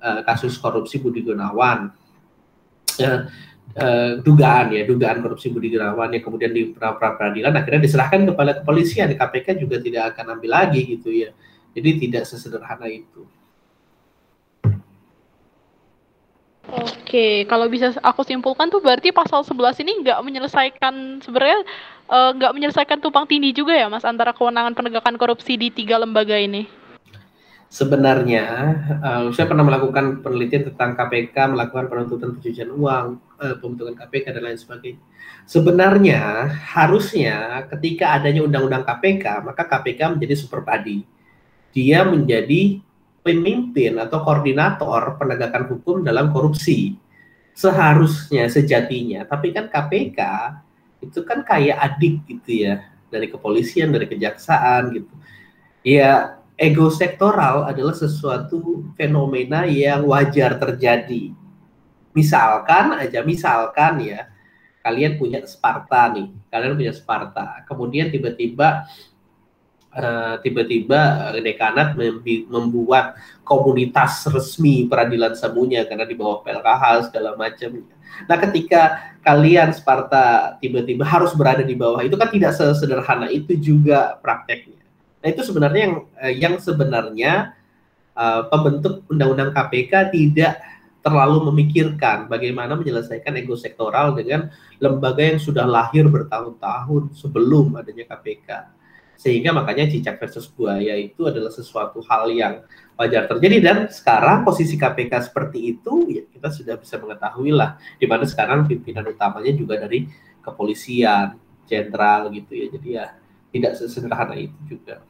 uh, 0.00 0.20
kasus 0.28 0.60
korupsi 0.60 1.00
Budi 1.00 1.24
Gunawan. 1.24 1.88
Uh, 2.96 3.28
uh, 3.74 4.22
dugaan 4.22 4.70
ya 4.70 4.86
dugaan 4.86 5.18
korupsi 5.24 5.50
Budi 5.50 5.74
Gunawan 5.74 6.14
yang 6.14 6.22
kemudian 6.22 6.54
di 6.54 6.70
pra 6.70 6.94
peradilan 6.94 7.50
akhirnya 7.50 7.82
diserahkan 7.82 8.22
kepada 8.30 8.62
kepolisian. 8.62 9.18
KPK 9.18 9.58
juga 9.58 9.82
tidak 9.82 10.14
akan 10.14 10.38
ambil 10.38 10.50
lagi 10.62 10.86
gitu 10.86 11.10
ya. 11.10 11.34
Jadi 11.74 12.08
tidak 12.08 12.24
sesederhana 12.24 12.86
itu. 12.86 13.26
Oke, 16.66 17.46
kalau 17.46 17.70
bisa 17.70 17.94
aku 18.02 18.26
simpulkan 18.26 18.66
tuh 18.66 18.82
berarti 18.82 19.14
pasal 19.14 19.46
11 19.46 19.86
ini 19.86 20.02
nggak 20.02 20.18
menyelesaikan 20.26 21.22
sebenarnya 21.22 21.62
uh, 22.10 22.34
nggak 22.34 22.50
menyelesaikan 22.50 22.98
tumpang 22.98 23.30
tindih 23.30 23.54
juga 23.54 23.78
ya 23.78 23.86
Mas 23.86 24.02
antara 24.02 24.34
kewenangan 24.34 24.74
penegakan 24.74 25.14
korupsi 25.14 25.54
di 25.54 25.70
tiga 25.70 26.02
lembaga 26.02 26.34
ini. 26.34 26.66
Sebenarnya 27.70 28.46
uh, 28.98 29.30
saya 29.30 29.46
pernah 29.46 29.62
melakukan 29.62 30.26
penelitian 30.26 30.74
tentang 30.74 30.98
KPK 30.98 31.54
melakukan 31.54 31.86
penuntutan 31.86 32.34
pencucian 32.34 32.74
uang, 32.74 33.22
uh, 33.40 33.56
pembentukan 33.60 33.94
KPK 33.96 34.36
dan 34.36 34.42
lain 34.48 34.58
sebagainya. 34.58 35.02
Sebenarnya 35.46 36.50
harusnya 36.74 37.64
ketika 37.70 38.18
adanya 38.18 38.42
undang-undang 38.42 38.82
KPK 38.82 39.46
maka 39.46 39.62
KPK 39.64 40.16
menjadi 40.18 40.34
super 40.34 40.60
body. 40.64 41.06
Dia 41.76 42.02
menjadi 42.08 42.80
pemimpin 43.20 43.98
atau 43.98 44.22
koordinator 44.22 45.18
penegakan 45.18 45.66
hukum 45.66 46.06
dalam 46.06 46.30
korupsi. 46.30 46.94
Seharusnya 47.56 48.52
sejatinya, 48.52 49.24
tapi 49.24 49.50
kan 49.50 49.72
KPK 49.72 50.20
itu 51.00 51.24
kan 51.24 51.40
kayak 51.40 51.76
adik 51.80 52.24
gitu 52.28 52.68
ya 52.68 52.84
dari 53.08 53.32
kepolisian, 53.32 53.92
dari 53.92 54.04
kejaksaan 54.04 54.92
gitu. 54.92 55.14
Ya, 55.86 56.36
ego 56.58 56.92
sektoral 56.92 57.64
adalah 57.64 57.96
sesuatu 57.96 58.84
fenomena 58.98 59.64
yang 59.64 60.04
wajar 60.04 60.58
terjadi. 60.60 61.32
Misalkan 62.16 62.96
aja, 62.96 63.20
misalkan 63.20 64.00
ya, 64.00 64.32
kalian 64.80 65.20
punya 65.20 65.44
Sparta 65.44 66.08
nih, 66.16 66.32
kalian 66.48 66.72
punya 66.80 66.94
Sparta, 66.96 67.60
kemudian 67.68 68.08
tiba-tiba 68.08 68.88
uh, 69.96 70.34
tiba-tiba 70.44 71.32
dekanat 71.40 71.96
membuat 72.48 73.16
komunitas 73.42 74.28
resmi 74.28 74.84
peradilan 74.86 75.32
semuanya 75.34 75.88
karena 75.88 76.04
di 76.04 76.14
bawah 76.14 76.44
PLKH 76.44 77.10
segala 77.10 77.34
macam. 77.34 77.82
Nah, 78.24 78.36
ketika 78.48 79.12
kalian 79.20 79.74
Sparta 79.74 80.56
tiba-tiba 80.62 81.02
harus 81.02 81.34
berada 81.34 81.64
di 81.64 81.74
bawah 81.74 82.00
itu 82.04 82.14
kan 82.14 82.30
tidak 82.30 82.54
sesederhana 82.54 83.28
itu 83.32 83.58
juga 83.58 84.16
prakteknya. 84.22 84.80
Nah, 85.20 85.28
itu 85.34 85.42
sebenarnya 85.42 85.80
yang 85.82 85.96
eh, 86.22 86.34
yang 86.38 86.54
sebenarnya 86.62 87.56
uh, 88.14 88.46
pembentuk 88.46 89.02
undang-undang 89.10 89.50
KPK 89.50 90.14
tidak 90.14 90.54
terlalu 91.06 91.54
memikirkan 91.54 92.26
bagaimana 92.26 92.74
menyelesaikan 92.74 93.38
ego 93.38 93.54
sektoral 93.54 94.18
dengan 94.18 94.50
lembaga 94.82 95.22
yang 95.22 95.38
sudah 95.38 95.62
lahir 95.62 96.10
bertahun-tahun 96.10 97.14
sebelum 97.14 97.78
adanya 97.78 98.10
KPK. 98.10 98.74
Sehingga 99.14 99.54
makanya 99.54 99.86
cicak 99.86 100.18
versus 100.18 100.50
buaya 100.50 100.98
itu 100.98 101.30
adalah 101.30 101.54
sesuatu 101.54 102.02
hal 102.10 102.26
yang 102.34 102.66
wajar 102.98 103.30
terjadi 103.30 103.56
dan 103.62 103.76
sekarang 103.86 104.42
posisi 104.42 104.74
KPK 104.74 105.30
seperti 105.30 105.78
itu 105.78 106.10
ya 106.10 106.26
kita 106.26 106.50
sudah 106.50 106.74
bisa 106.74 106.98
mengetahui 106.98 107.54
lah 107.54 107.78
di 108.02 108.10
mana 108.10 108.26
sekarang 108.26 108.66
pimpinan 108.66 109.06
utamanya 109.06 109.54
juga 109.54 109.78
dari 109.78 110.10
kepolisian, 110.42 111.38
jenderal 111.70 112.34
gitu 112.34 112.50
ya. 112.50 112.66
Jadi 112.74 112.88
ya 112.98 113.06
tidak 113.54 113.72
sesederhana 113.78 114.34
itu 114.34 114.58
juga. 114.66 115.00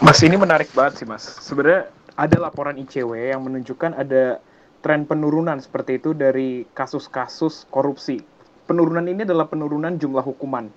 Mas 0.00 0.18
ini 0.24 0.34
menarik 0.34 0.72
banget 0.74 1.04
sih 1.04 1.06
mas. 1.06 1.22
Sebenarnya 1.44 1.92
ada 2.20 2.36
laporan 2.36 2.76
ICW 2.76 3.32
yang 3.32 3.40
menunjukkan 3.40 3.96
ada 3.96 4.44
tren 4.84 5.08
penurunan 5.08 5.56
seperti 5.56 5.96
itu 5.96 6.12
dari 6.12 6.68
kasus-kasus 6.76 7.64
korupsi. 7.72 8.20
Penurunan 8.68 9.08
ini 9.08 9.24
adalah 9.24 9.48
penurunan 9.48 9.96
jumlah 9.96 10.20
hukuman. 10.20 10.68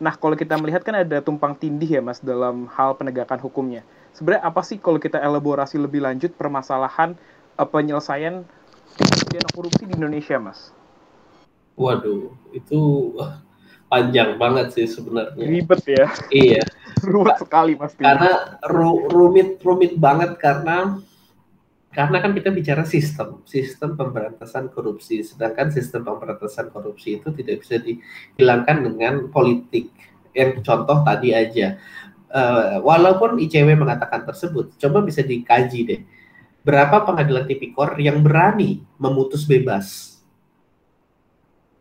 Nah, 0.00 0.16
kalau 0.16 0.36
kita 0.36 0.56
melihat 0.56 0.80
kan 0.84 0.96
ada 0.96 1.20
tumpang 1.20 1.52
tindih 1.56 2.00
ya 2.00 2.02
mas 2.04 2.20
dalam 2.24 2.68
hal 2.72 2.96
penegakan 2.96 3.40
hukumnya. 3.44 3.84
Sebenarnya 4.16 4.48
apa 4.48 4.64
sih 4.64 4.80
kalau 4.80 4.96
kita 4.96 5.20
elaborasi 5.20 5.76
lebih 5.76 6.00
lanjut 6.00 6.32
permasalahan 6.36 7.12
uh, 7.60 7.68
penyelesaian 7.68 8.44
korupsi 9.52 9.84
di 9.88 9.92
Indonesia, 9.96 10.40
mas? 10.40 10.72
Waduh, 11.76 12.32
itu 12.56 12.80
panjang 13.86 14.34
banget 14.36 14.74
sih 14.74 14.86
sebenarnya. 14.90 15.44
Ribet 15.46 15.82
ya. 15.86 16.06
Iya. 16.30 16.64
rumit 17.12 17.36
sekali 17.38 17.72
mas. 17.76 17.92
Karena 17.94 18.58
ru 18.66 19.06
rumit 19.08 19.60
rumit 19.62 19.94
banget 19.96 20.40
karena 20.40 20.98
karena 21.92 22.20
kan 22.20 22.36
kita 22.36 22.52
bicara 22.52 22.84
sistem, 22.84 23.40
sistem 23.48 23.96
pemberantasan 23.96 24.68
korupsi. 24.68 25.24
Sedangkan 25.24 25.72
sistem 25.72 26.04
pemberantasan 26.04 26.68
korupsi 26.68 27.16
itu 27.16 27.32
tidak 27.32 27.64
bisa 27.64 27.80
dihilangkan 27.80 28.84
dengan 28.84 29.14
politik. 29.32 29.88
Yang 30.36 30.60
contoh 30.60 31.00
tadi 31.00 31.32
aja. 31.32 31.80
Uh, 32.28 32.84
walaupun 32.84 33.40
ICW 33.40 33.80
mengatakan 33.80 34.28
tersebut, 34.28 34.76
coba 34.76 35.00
bisa 35.00 35.24
dikaji 35.24 35.80
deh. 35.88 36.00
Berapa 36.60 37.00
pengadilan 37.06 37.48
tipikor 37.48 37.96
yang 37.96 38.20
berani 38.20 38.84
memutus 39.00 39.48
bebas 39.48 40.15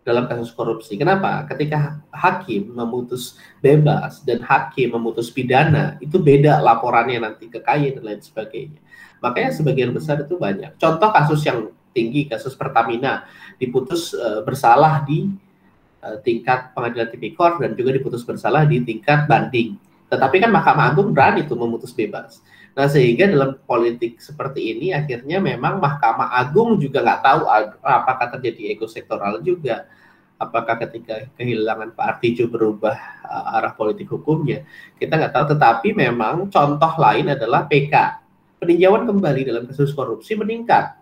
dalam 0.06 0.30
kasus 0.30 0.54
korupsi. 0.54 0.94
Kenapa? 1.02 1.50
Ketika 1.50 1.98
hakim 2.14 2.78
memutus 2.78 3.42
bebas 3.58 4.22
dan 4.22 4.46
hakim 4.46 4.94
memutus 4.94 5.34
pidana, 5.34 5.98
itu 5.98 6.22
beda 6.22 6.62
laporannya 6.62 7.26
nanti 7.26 7.50
ke 7.50 7.58
KAY 7.58 7.98
dan 7.98 8.06
lain 8.06 8.22
sebagainya. 8.22 8.78
Makanya 9.26 9.50
sebagian 9.58 9.90
besar 9.90 10.22
itu 10.22 10.38
banyak. 10.38 10.78
Contoh 10.78 11.10
kasus 11.10 11.42
yang 11.50 11.74
tinggi, 11.90 12.30
kasus 12.30 12.54
Pertamina, 12.54 13.26
diputus 13.58 14.14
uh, 14.14 14.46
bersalah 14.46 15.02
di 15.10 15.26
uh, 16.06 16.22
tingkat 16.22 16.70
pengadilan 16.78 17.10
tipikor 17.10 17.58
dan 17.58 17.74
juga 17.74 17.98
diputus 17.98 18.22
bersalah 18.22 18.70
di 18.70 18.86
tingkat 18.86 19.26
banding. 19.26 19.74
Tetapi 20.06 20.38
kan 20.38 20.54
Mahkamah 20.54 20.94
Agung 20.94 21.18
berani 21.18 21.50
tuh 21.50 21.58
memutus 21.58 21.90
bebas. 21.90 22.46
Nah 22.76 22.92
sehingga 22.92 23.32
dalam 23.32 23.56
politik 23.64 24.20
seperti 24.20 24.76
ini 24.76 24.92
akhirnya 24.92 25.40
memang 25.40 25.80
Mahkamah 25.80 26.36
Agung 26.36 26.76
juga 26.76 27.00
nggak 27.00 27.22
tahu 27.24 27.42
apakah 27.80 28.28
terjadi 28.36 28.76
ego 28.76 28.86
sektoral 28.86 29.40
juga. 29.40 29.88
Apakah 30.36 30.76
ketika 30.84 31.32
kehilangan 31.40 31.96
Pak 31.96 32.20
Artijo 32.20 32.52
berubah 32.52 33.24
uh, 33.24 33.56
arah 33.56 33.72
politik 33.72 34.12
hukumnya, 34.12 34.68
kita 35.00 35.16
nggak 35.16 35.32
tahu. 35.32 35.56
Tetapi 35.56 35.96
memang 35.96 36.52
contoh 36.52 36.94
lain 37.00 37.32
adalah 37.32 37.64
PK. 37.72 37.96
Peninjauan 38.60 39.08
kembali 39.08 39.48
dalam 39.48 39.64
kasus 39.64 39.96
korupsi 39.96 40.36
meningkat. 40.36 41.00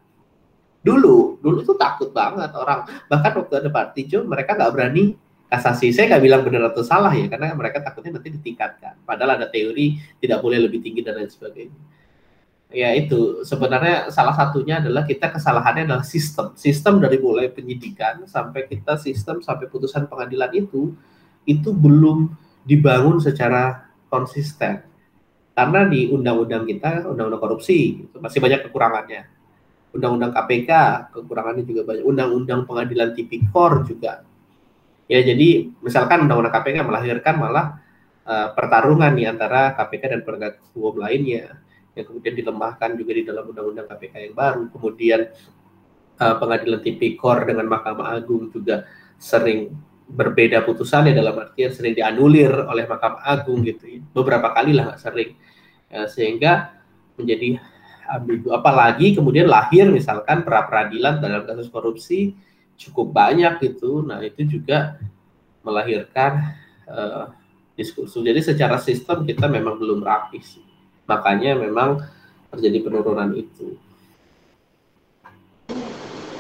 Dulu, 0.86 1.42
dulu 1.42 1.65
itu 1.65 1.74
takut 1.82 2.13
banget 2.13 2.53
orang. 2.53 2.86
Bahkan 3.10 3.32
waktu 3.34 3.53
ada 3.58 3.70
Pak 3.74 3.84
Artijo, 3.89 4.22
mereka 4.22 4.53
nggak 4.53 4.70
berani 4.70 5.18
kasasi. 5.54 5.94
Saya 5.94 6.10
nggak 6.10 6.24
bilang 6.26 6.42
benar 6.42 6.74
atau 6.74 6.82
salah 6.82 7.14
ya, 7.14 7.30
karena 7.30 7.54
mereka 7.54 7.78
takutnya 7.86 8.18
nanti 8.18 8.34
ditingkatkan. 8.34 9.06
Padahal 9.06 9.38
ada 9.38 9.46
teori 9.46 10.02
tidak 10.18 10.42
boleh 10.42 10.66
lebih 10.66 10.82
tinggi 10.82 11.06
dan 11.06 11.22
lain 11.22 11.30
sebagainya. 11.30 11.78
Ya 12.74 12.90
itu 12.98 13.46
sebenarnya 13.46 14.10
salah 14.10 14.34
satunya 14.34 14.82
adalah 14.82 15.06
kita 15.06 15.30
kesalahannya 15.30 15.86
adalah 15.86 16.02
sistem. 16.02 16.58
Sistem 16.58 16.98
dari 16.98 17.22
mulai 17.22 17.54
penyidikan 17.54 18.26
sampai 18.26 18.66
kita 18.66 18.98
sistem 18.98 19.46
sampai 19.46 19.70
putusan 19.70 20.10
pengadilan 20.10 20.50
itu 20.58 20.98
itu 21.46 21.70
belum 21.70 22.34
dibangun 22.66 23.22
secara 23.22 23.94
konsisten. 24.10 24.82
Karena 25.54 25.86
di 25.86 26.10
undang-undang 26.10 26.66
kita, 26.66 27.06
undang-undang 27.06 27.38
korupsi, 27.38 28.10
itu 28.10 28.18
masih 28.18 28.42
banyak 28.42 28.66
kekurangannya. 28.66 29.30
Undang-undang 29.94 30.34
KPK, 30.34 30.72
kekurangannya 31.14 31.62
juga 31.62 31.86
banyak. 31.86 32.02
Undang-undang 32.10 32.66
pengadilan 32.66 33.14
tipikor 33.14 33.86
juga 33.86 34.26
Ya 35.12 35.20
jadi 35.20 35.70
misalkan 35.84 36.26
undang-undang 36.26 36.56
KPK 36.56 36.84
melahirkan 36.88 37.36
malah 37.36 37.80
uh, 38.24 38.56
pertarungan 38.56 39.12
nih 39.12 39.28
antara 39.30 39.76
KPK 39.76 40.04
dan 40.16 40.22
penegak 40.24 40.64
hukum 40.72 41.04
lainnya 41.04 41.60
yang 41.94 42.06
kemudian 42.10 42.34
dilemahkan 42.34 42.98
juga 42.98 43.12
di 43.14 43.24
dalam 43.28 43.44
undang-undang 43.52 43.86
KPK 43.86 44.14
yang 44.32 44.36
baru. 44.36 44.64
Kemudian 44.72 45.22
uh, 46.18 46.36
pengadilan 46.40 46.82
tipikor 46.82 47.46
dengan 47.46 47.70
Mahkamah 47.70 48.16
Agung 48.18 48.50
juga 48.50 48.88
sering 49.20 49.72
berbeda 50.04 50.62
putusannya 50.68 51.16
dalam 51.16 51.34
artian 51.40 51.72
sering 51.72 51.96
dianulir 51.96 52.52
oleh 52.52 52.88
Mahkamah 52.88 53.24
Agung 53.28 53.62
gitu. 53.64 53.88
Beberapa 54.12 54.52
kali 54.56 54.74
lah 54.74 54.96
sering. 54.98 55.36
Ya, 55.94 56.10
sehingga 56.10 56.74
menjadi 57.20 57.62
ambigu. 58.10 58.52
Apalagi 58.52 59.14
kemudian 59.16 59.46
lahir 59.46 59.88
misalkan 59.94 60.42
pra 60.42 60.66
peradilan 60.66 61.22
dalam 61.22 61.46
kasus 61.46 61.70
korupsi 61.70 62.34
cukup 62.90 63.16
banyak 63.16 63.60
gitu. 63.63 64.04
Nah 64.04 64.20
itu 64.24 64.60
juga 64.60 65.00
melahirkan 65.63 66.54
uh, 66.88 67.32
diskursus. 67.74 68.22
Jadi 68.22 68.42
secara 68.44 68.78
sistem 68.78 69.24
kita 69.24 69.48
memang 69.48 69.80
belum 69.80 70.04
rapi 70.04 70.40
sih. 70.44 70.63
Makanya 71.08 71.58
memang 71.58 72.04
terjadi 72.54 72.86
penurunan 72.86 73.34
itu. 73.34 73.75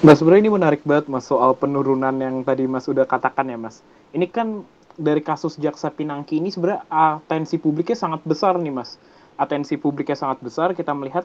Mas 0.03 0.19
sebenarnya 0.19 0.51
ini 0.51 0.51
menarik 0.51 0.83
banget 0.83 1.07
mas 1.07 1.23
soal 1.23 1.55
penurunan 1.55 2.11
yang 2.19 2.43
tadi 2.43 2.67
mas 2.67 2.91
udah 2.91 3.07
katakan 3.07 3.47
ya 3.47 3.55
mas. 3.55 3.79
Ini 4.11 4.27
kan 4.27 4.67
dari 4.99 5.23
kasus 5.23 5.57
jaksa 5.57 5.89
Pinangki 5.89 6.37
ini 6.37 6.51
sebenarnya 6.51 6.83
atensi 6.91 7.55
publiknya 7.57 7.95
sangat 7.95 8.21
besar 8.27 8.59
nih 8.59 8.75
mas. 8.75 8.99
Atensi 9.39 9.79
publiknya 9.79 10.19
sangat 10.19 10.43
besar. 10.43 10.75
Kita 10.75 10.91
melihat 10.91 11.23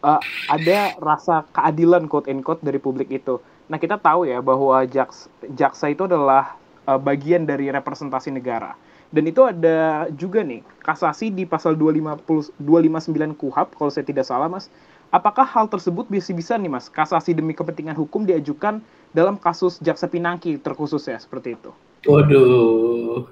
uh, 0.00 0.18
ada 0.48 0.96
rasa 0.98 1.44
keadilan 1.52 2.08
quote 2.08 2.32
and 2.32 2.40
quote 2.40 2.64
dari 2.64 2.80
publik 2.80 3.12
itu. 3.12 3.38
Nah, 3.64 3.80
kita 3.80 3.96
tahu 3.96 4.28
ya 4.28 4.44
bahwa 4.44 4.84
jaksa, 4.84 5.30
jaksa 5.56 5.88
itu 5.88 6.04
adalah 6.04 6.56
uh, 6.84 7.00
bagian 7.00 7.48
dari 7.48 7.72
representasi 7.72 8.28
negara. 8.28 8.76
Dan 9.14 9.30
itu 9.30 9.46
ada 9.46 10.10
juga 10.10 10.42
nih 10.42 10.66
kasasi 10.82 11.30
di 11.30 11.46
pasal 11.46 11.78
250, 11.78 12.58
259 12.58 13.38
KUHAP 13.38 13.68
kalau 13.78 13.90
saya 13.92 14.04
tidak 14.04 14.26
salah 14.26 14.50
Mas. 14.50 14.66
Apakah 15.14 15.46
hal 15.46 15.70
tersebut 15.70 16.10
bisa-bisa 16.10 16.58
nih 16.58 16.66
Mas, 16.66 16.90
kasasi 16.90 17.38
demi 17.38 17.54
kepentingan 17.54 17.94
hukum 17.94 18.26
diajukan 18.26 18.82
dalam 19.14 19.38
kasus 19.38 19.78
Jaksa 19.78 20.10
Pinangki 20.10 20.58
terkhusus 20.58 21.06
ya 21.06 21.14
seperti 21.22 21.54
itu? 21.54 21.70
Waduh. 22.10 23.30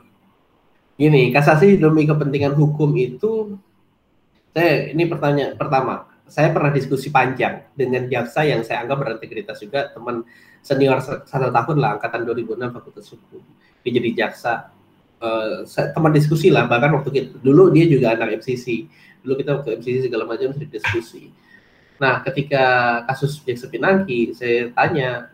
Gini, 0.95 1.35
kasasi 1.35 1.83
demi 1.83 2.07
kepentingan 2.07 2.55
hukum 2.55 2.95
itu 2.95 3.59
saya 4.55 4.93
ini 4.93 5.09
pertanyaan 5.09 5.59
pertama 5.59 6.12
saya 6.33 6.49
pernah 6.49 6.73
diskusi 6.73 7.13
panjang 7.13 7.61
dengan 7.77 8.09
jaksa 8.09 8.41
yang 8.49 8.65
saya 8.65 8.81
anggap 8.81 9.05
berintegritas 9.05 9.61
juga 9.61 9.93
teman 9.93 10.25
senior 10.65 10.97
satu 11.05 11.53
tahun 11.53 11.77
lah 11.77 12.01
angkatan 12.01 12.25
2006 12.25 12.73
Fakultas 12.73 13.07
Hukum. 13.13 13.45
Dia 13.85 13.91
jadi 14.01 14.11
jaksa. 14.17 14.73
Uh, 15.23 15.63
teman 15.95 16.11
diskusi 16.11 16.51
lah 16.51 16.67
bahkan 16.67 16.91
waktu 16.99 17.15
kita, 17.15 17.39
dulu 17.39 17.71
dia 17.71 17.87
juga 17.87 18.11
anak 18.11 18.43
MCC 18.43 18.91
dulu 19.23 19.39
kita 19.39 19.55
waktu 19.55 19.79
MCC 19.79 20.11
segala 20.11 20.27
macam 20.27 20.51
sering 20.51 20.73
diskusi. 20.73 21.31
Nah 22.03 22.27
ketika 22.27 22.65
kasus 23.07 23.39
jaksa 23.47 23.71
Pinangki 23.71 24.35
saya 24.35 24.75
tanya 24.75 25.31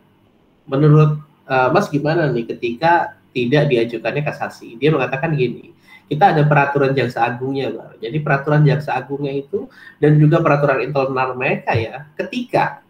menurut 0.68 1.24
uh, 1.48 1.72
Mas 1.72 1.88
gimana 1.88 2.28
nih 2.28 2.44
ketika 2.52 3.16
tidak 3.32 3.70
diajukannya 3.72 4.22
kasasi. 4.24 4.76
Dia 4.76 4.92
mengatakan 4.92 5.32
gini, 5.32 5.72
kita 6.08 6.32
ada 6.32 6.42
peraturan 6.48 6.96
jaksa 6.96 7.28
agungnya, 7.28 7.68
Bang. 7.68 8.00
Jadi 8.00 8.16
peraturan 8.24 8.64
jaksa 8.64 8.96
agungnya 8.96 9.36
itu 9.36 9.68
dan 10.00 10.16
juga 10.16 10.40
peraturan 10.40 10.80
internal 10.80 11.36
mereka 11.36 11.76
ya, 11.76 12.08
ketika 12.16 12.80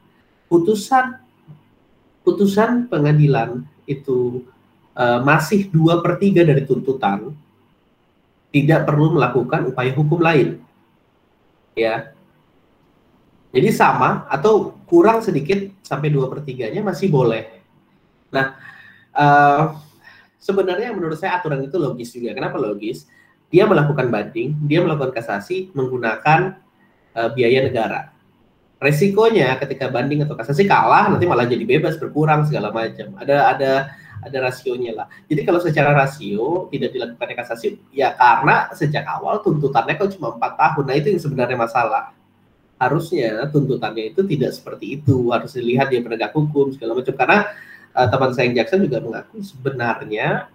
putusan 0.46 1.18
putusan 2.22 2.86
pengadilan 2.86 3.66
itu 3.90 4.46
uh, 4.94 5.18
masih 5.26 5.66
dua 5.66 5.98
per 5.98 6.22
tiga 6.22 6.46
dari 6.46 6.62
tuntutan, 6.62 7.34
tidak 8.54 8.86
perlu 8.86 9.18
melakukan 9.18 9.66
upaya 9.66 9.90
hukum 9.92 10.22
lain, 10.22 10.62
ya. 11.74 12.14
Jadi 13.48 13.72
sama 13.72 14.28
atau 14.28 14.76
kurang 14.84 15.24
sedikit 15.24 15.72
sampai 15.80 16.12
dua 16.12 16.28
per 16.28 16.44
tiganya 16.44 16.84
masih 16.84 17.08
boleh. 17.08 17.48
Nah, 18.28 18.60
uh, 19.16 19.87
sebenarnya 20.38 20.94
menurut 20.94 21.18
saya 21.18 21.38
aturan 21.42 21.60
itu 21.66 21.76
logis 21.76 22.14
juga. 22.14 22.32
Kenapa 22.32 22.56
logis? 22.56 23.04
Dia 23.50 23.66
melakukan 23.66 24.08
banding, 24.08 24.56
dia 24.64 24.80
melakukan 24.80 25.12
kasasi 25.12 25.74
menggunakan 25.74 26.56
uh, 27.16 27.28
biaya 27.34 27.66
negara. 27.66 28.14
Resikonya 28.78 29.58
ketika 29.58 29.90
banding 29.90 30.22
atau 30.22 30.38
kasasi 30.38 30.62
kalah 30.62 31.10
nanti 31.10 31.26
malah 31.26 31.50
jadi 31.50 31.66
bebas 31.66 31.98
berkurang 31.98 32.46
segala 32.46 32.70
macam. 32.70 33.18
Ada 33.18 33.36
ada 33.56 33.72
ada 34.22 34.38
rasionya 34.50 34.94
lah. 34.94 35.06
Jadi 35.26 35.42
kalau 35.42 35.58
secara 35.58 35.90
rasio 35.94 36.70
tidak 36.70 36.94
dilakukan 36.94 37.34
kasasi 37.34 37.78
ya 37.90 38.14
karena 38.14 38.70
sejak 38.74 39.02
awal 39.06 39.42
tuntutannya 39.42 39.98
kok 39.98 40.14
cuma 40.14 40.34
empat 40.38 40.54
tahun. 40.54 40.84
Nah 40.86 40.94
itu 40.94 41.08
yang 41.10 41.22
sebenarnya 41.22 41.58
masalah. 41.58 42.14
Harusnya 42.78 43.50
tuntutannya 43.50 44.14
itu 44.14 44.22
tidak 44.22 44.54
seperti 44.54 45.02
itu. 45.02 45.34
Harus 45.34 45.58
dilihat 45.58 45.90
dia 45.90 45.98
penegak 45.98 46.30
hukum 46.30 46.70
segala 46.70 46.94
macam 46.94 47.14
karena 47.18 47.38
uh, 47.98 48.06
teman 48.06 48.30
saya 48.30 48.46
yang 48.46 48.62
jaksa 48.62 48.78
juga 48.78 49.02
mengaku 49.02 49.42
sebenarnya 49.42 50.46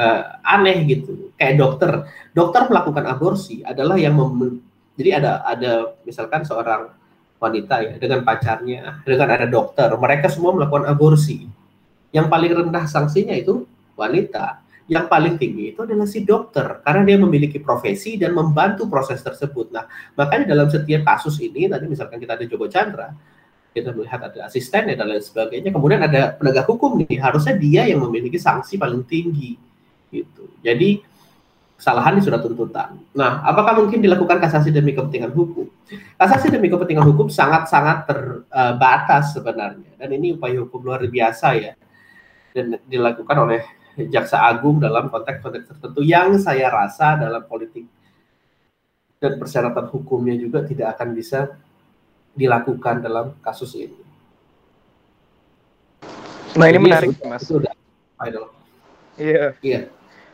uh, 0.00 0.22
aneh 0.40 0.88
gitu. 0.88 1.28
Kayak 1.36 1.60
dokter, 1.60 1.90
dokter 2.32 2.64
melakukan 2.72 3.04
aborsi 3.04 3.60
adalah 3.60 4.00
yang 4.00 4.16
jadi 4.96 5.20
ada 5.20 5.44
ada 5.44 5.92
misalkan 6.08 6.48
seorang 6.48 6.88
wanita 7.36 7.84
ya 7.84 7.94
dengan 8.00 8.24
pacarnya, 8.24 9.04
dengan 9.04 9.28
ada 9.28 9.44
dokter, 9.44 9.92
mereka 10.00 10.32
semua 10.32 10.56
melakukan 10.56 10.88
aborsi. 10.88 11.44
Yang 12.16 12.26
paling 12.32 12.52
rendah 12.64 12.84
sanksinya 12.88 13.36
itu 13.36 13.68
wanita. 13.92 14.64
Yang 14.86 15.04
paling 15.10 15.34
tinggi 15.36 15.74
itu 15.74 15.82
adalah 15.82 16.06
si 16.06 16.22
dokter 16.22 16.80
karena 16.80 17.02
dia 17.02 17.18
memiliki 17.18 17.58
profesi 17.58 18.16
dan 18.16 18.32
membantu 18.32 18.86
proses 18.88 19.18
tersebut. 19.20 19.68
Nah, 19.74 19.84
makanya 20.14 20.54
dalam 20.54 20.70
setiap 20.70 21.02
kasus 21.04 21.42
ini 21.42 21.66
tadi 21.66 21.90
misalkan 21.90 22.22
kita 22.22 22.38
ada 22.38 22.46
Joko 22.46 22.70
Chandra, 22.70 23.10
kita 23.76 23.92
melihat 23.92 24.24
ada 24.24 24.48
asisten 24.48 24.88
dan 24.88 25.04
lain 25.04 25.20
sebagainya. 25.20 25.68
Kemudian 25.68 26.00
ada 26.00 26.32
penegak 26.32 26.64
hukum 26.64 26.96
nih, 27.04 27.20
harusnya 27.20 27.52
dia 27.60 27.84
yang 27.84 28.00
memiliki 28.00 28.40
sanksi 28.40 28.80
paling 28.80 29.04
tinggi 29.04 29.60
gitu. 30.08 30.48
Jadi 30.64 31.04
kesalahan 31.76 32.16
di 32.16 32.24
surat 32.24 32.40
tuntutan. 32.40 32.96
Nah, 33.12 33.44
apakah 33.44 33.76
mungkin 33.76 34.00
dilakukan 34.00 34.40
kasasi 34.40 34.72
demi 34.72 34.96
kepentingan 34.96 35.28
hukum? 35.36 35.68
Kasasi 36.16 36.48
demi 36.48 36.72
kepentingan 36.72 37.04
hukum 37.04 37.28
sangat-sangat 37.28 38.08
terbatas 38.08 39.36
sebenarnya. 39.36 39.92
Dan 40.00 40.08
ini 40.16 40.40
upaya 40.40 40.64
hukum 40.64 40.80
luar 40.80 41.04
biasa 41.04 41.52
ya. 41.60 41.76
Dan 42.56 42.80
dilakukan 42.88 43.36
oleh 43.36 43.60
Jaksa 44.08 44.40
Agung 44.48 44.80
dalam 44.80 45.12
konteks-konteks 45.12 45.76
tertentu 45.76 46.00
yang 46.00 46.40
saya 46.40 46.72
rasa 46.72 47.20
dalam 47.20 47.44
politik 47.44 47.84
dan 49.16 49.40
persyaratan 49.40 49.88
hukumnya 49.88 50.36
juga 50.36 50.60
tidak 50.64 50.96
akan 50.96 51.16
bisa 51.16 51.56
dilakukan 52.36 53.00
dalam 53.00 53.32
kasus 53.40 53.72
ini. 53.74 53.96
Nah 56.56 56.66
ini 56.68 56.78
Jadi, 56.78 56.84
menarik 56.84 57.08
mas. 57.24 57.42
Sudah 57.44 57.72
Iya. 59.16 59.56
Iya. 59.64 59.80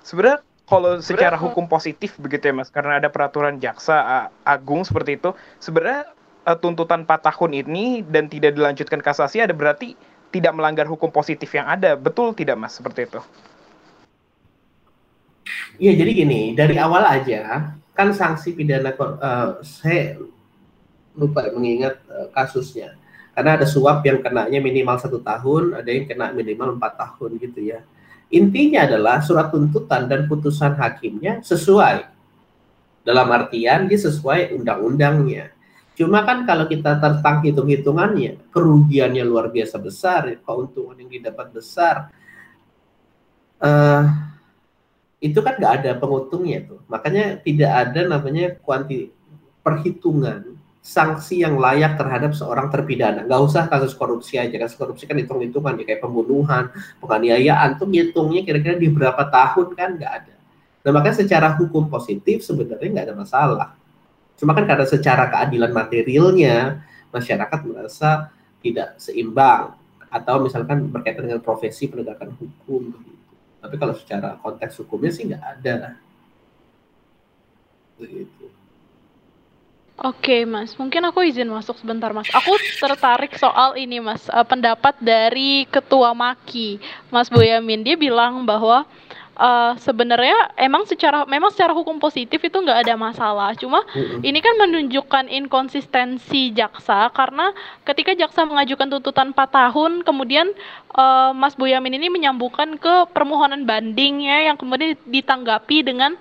Sebenarnya 0.03 0.43
kalau 0.67 0.99
secara 0.99 1.39
hukum 1.39 1.67
positif 1.71 2.19
begitu 2.19 2.51
ya 2.51 2.55
mas, 2.55 2.71
karena 2.71 2.99
ada 2.99 3.07
peraturan 3.11 3.63
jaksa 3.63 4.29
agung 4.43 4.83
seperti 4.83 5.19
itu, 5.19 5.31
sebenarnya 5.63 6.11
uh, 6.47 6.59
tuntutan 6.59 7.07
4 7.07 7.29
tahun 7.31 7.51
ini 7.63 8.03
dan 8.07 8.27
tidak 8.27 8.59
dilanjutkan 8.59 8.99
kasasi 8.99 9.43
ada 9.43 9.55
berarti 9.55 9.95
tidak 10.35 10.53
melanggar 10.57 10.89
hukum 10.89 11.13
positif 11.13 11.53
yang 11.55 11.69
ada, 11.69 11.95
betul 11.95 12.35
tidak 12.35 12.59
mas 12.59 12.75
seperti 12.75 13.07
itu? 13.07 13.21
Iya 15.79 15.93
jadi 15.99 16.11
gini, 16.25 16.41
dari 16.55 16.79
awal 16.79 17.05
aja 17.07 17.75
kan 17.93 18.09
sanksi 18.09 18.57
pidana 18.57 18.97
uh, 18.97 19.61
saya 19.61 20.17
lupa 21.17 21.45
mengingat 21.53 22.01
uh, 22.09 22.29
kasusnya. 22.33 22.97
Karena 23.33 23.57
ada 23.57 23.65
suap 23.65 24.05
yang 24.05 24.21
kenanya 24.21 24.61
minimal 24.61 25.01
satu 25.01 25.17
tahun 25.25 25.81
ada 25.81 25.89
yang 25.89 26.05
kena 26.05 26.37
minimal 26.37 26.77
empat 26.77 27.01
tahun 27.01 27.41
gitu 27.41 27.61
ya. 27.65 27.81
Intinya 28.33 28.85
adalah 28.89 29.21
surat 29.25 29.53
tuntutan 29.53 30.09
dan 30.09 30.29
putusan 30.29 30.77
hakimnya 30.77 31.41
sesuai. 31.45 32.09
Dalam 33.05 33.29
artian 33.29 33.89
dia 33.89 33.99
sesuai 34.01 34.57
undang-undangnya. 34.57 35.53
Cuma 35.93 36.25
kan 36.25 36.49
kalau 36.49 36.65
kita 36.65 36.97
tentang 36.97 37.45
hitung-hitungannya 37.45 38.49
kerugiannya 38.49 39.25
luar 39.29 39.53
biasa 39.53 39.77
besar 39.77 40.25
keuntungan 40.41 40.97
yang 40.97 41.11
didapat 41.13 41.53
besar 41.53 42.09
uh, 43.61 44.05
itu 45.23 45.39
kan 45.39 45.55
nggak 45.61 45.75
ada 45.85 45.91
pengutungnya 46.01 46.65
tuh. 46.65 46.81
Makanya 46.89 47.39
tidak 47.45 47.71
ada 47.71 48.01
namanya 48.09 48.57
kuanti 48.65 49.13
perhitungan 49.61 50.52
sanksi 50.83 51.47
yang 51.47 51.63
layak 51.63 51.95
terhadap 51.95 52.35
seorang 52.35 52.67
terpidana. 52.67 53.23
Nggak 53.23 53.41
usah 53.47 53.63
kasus 53.71 53.95
korupsi 53.95 54.35
aja, 54.35 54.51
kasus 54.59 54.75
korupsi 54.75 55.07
kan 55.07 55.15
hitung-hitungan 55.15 55.79
ya 55.79 55.85
kayak 55.87 56.03
pembunuhan, 56.03 56.75
penganiayaan 56.99 57.79
tuh 57.79 57.87
hitungnya 57.87 58.43
kira-kira 58.43 58.75
di 58.75 58.91
berapa 58.91 59.23
tahun 59.31 59.79
kan 59.79 59.95
nggak 59.95 60.13
ada. 60.13 60.35
Nah 60.83 60.91
makanya 60.91 61.23
secara 61.23 61.55
hukum 61.55 61.87
positif 61.87 62.43
sebenarnya 62.43 62.89
nggak 62.91 63.07
ada 63.07 63.15
masalah. 63.15 63.69
Cuma 64.35 64.59
kan 64.59 64.67
karena 64.67 64.83
secara 64.83 65.31
keadilan 65.31 65.71
materialnya 65.71 66.83
masyarakat 67.15 67.61
merasa 67.63 68.35
tidak 68.59 68.99
seimbang 68.99 69.79
atau 70.11 70.43
misalkan 70.43 70.91
berkaitan 70.91 71.31
dengan 71.31 71.39
profesi 71.39 71.87
penegakan 71.87 72.35
hukum 72.35 72.91
begitu. 72.91 73.35
Tapi 73.63 73.75
kalau 73.79 73.95
secara 73.95 74.35
konteks 74.43 74.83
hukumnya 74.83 75.15
sih 75.15 75.31
nggak 75.31 75.45
ada. 75.47 75.95
Begitu. 78.03 78.42
Oke, 80.03 80.43
Mas. 80.43 80.75
Mungkin 80.75 80.99
aku 81.07 81.23
izin 81.23 81.47
masuk 81.47 81.79
sebentar, 81.79 82.11
Mas. 82.11 82.27
Aku 82.35 82.51
tertarik 82.83 83.39
soal 83.39 83.79
ini, 83.79 84.03
Mas. 84.03 84.27
Uh, 84.27 84.43
pendapat 84.43 84.99
dari 84.99 85.63
Ketua 85.71 86.11
Maki, 86.11 86.83
Mas 87.07 87.31
Boyamin. 87.31 87.87
Dia 87.87 87.95
bilang 87.95 88.43
bahwa 88.43 88.83
uh, 89.39 89.79
sebenarnya 89.79 90.59
emang 90.59 90.91
secara 90.91 91.23
memang 91.31 91.55
secara 91.55 91.71
hukum 91.71 92.03
positif 92.03 92.43
itu 92.43 92.57
nggak 92.59 92.83
ada 92.83 92.99
masalah. 92.99 93.55
Cuma 93.55 93.87
mm-hmm. 93.95 94.27
ini 94.27 94.39
kan 94.43 94.55
menunjukkan 94.59 95.25
inkonsistensi 95.31 96.51
jaksa 96.51 97.07
karena 97.15 97.55
ketika 97.87 98.19
jaksa 98.19 98.43
mengajukan 98.43 98.99
tuntutan 98.99 99.31
4 99.31 99.39
tahun, 99.39 99.93
kemudian 100.03 100.51
uh, 100.99 101.31
Mas 101.31 101.55
Boyamin 101.55 102.03
ini 102.03 102.11
menyambungkan 102.11 102.75
ke 102.75 103.07
permohonan 103.15 103.63
bandingnya 103.63 104.51
yang 104.51 104.59
kemudian 104.59 104.99
ditanggapi 105.07 105.87
dengan 105.87 106.19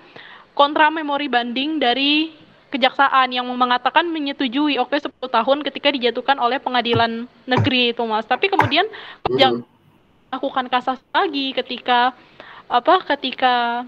kontra 0.54 0.94
memori 0.94 1.32
banding 1.32 1.82
dari 1.82 2.41
kejaksaan 2.72 3.36
yang 3.36 3.46
mengatakan 3.52 4.08
menyetujui 4.08 4.80
oke 4.80 4.96
okay, 4.96 5.04
10 5.04 5.20
tahun 5.20 5.58
ketika 5.68 5.92
dijatuhkan 5.92 6.40
oleh 6.40 6.58
pengadilan 6.58 7.28
negeri 7.46 7.92
itu 7.92 8.02
Mas. 8.08 8.24
Tapi 8.24 8.48
kemudian 8.48 8.88
mm. 9.28 9.62
lakukan 10.32 10.72
kasasi 10.72 11.04
lagi 11.12 11.52
ketika 11.52 12.16
apa 12.72 13.04
ketika 13.04 13.84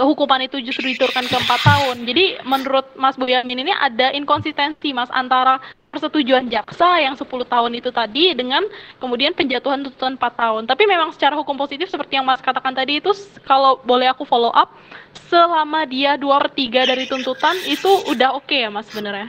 kehukuman 0.00 0.40
itu 0.40 0.56
justru 0.64 0.96
diturunkan 0.96 1.28
ke 1.28 1.36
empat 1.36 1.60
tahun. 1.60 2.08
Jadi 2.08 2.40
menurut 2.48 2.88
Mas 2.96 3.20
Boyamin 3.20 3.60
ini 3.60 3.72
ada 3.76 4.08
inkonsistensi 4.16 4.96
Mas 4.96 5.12
antara 5.12 5.60
persetujuan 5.92 6.48
jaksa 6.48 7.02
yang 7.02 7.18
10 7.18 7.26
tahun 7.44 7.72
itu 7.76 7.90
tadi 7.92 8.32
dengan 8.32 8.64
kemudian 8.96 9.36
penjatuhan 9.36 9.84
tuntutan 9.84 10.16
4 10.16 10.40
tahun. 10.40 10.62
Tapi 10.64 10.88
memang 10.88 11.12
secara 11.12 11.36
hukum 11.36 11.60
positif 11.60 11.92
seperti 11.92 12.16
yang 12.16 12.24
Mas 12.24 12.40
katakan 12.40 12.72
tadi 12.72 13.04
itu 13.04 13.12
kalau 13.44 13.76
boleh 13.84 14.08
aku 14.08 14.24
follow 14.24 14.48
up 14.56 14.72
selama 15.28 15.84
dia 15.84 16.16
2 16.16 16.24
per 16.24 16.48
3 16.56 16.90
dari 16.96 17.04
tuntutan 17.04 17.60
itu 17.68 17.90
udah 18.08 18.40
oke 18.40 18.48
okay 18.48 18.64
ya 18.64 18.70
Mas 18.72 18.88
sebenarnya? 18.88 19.28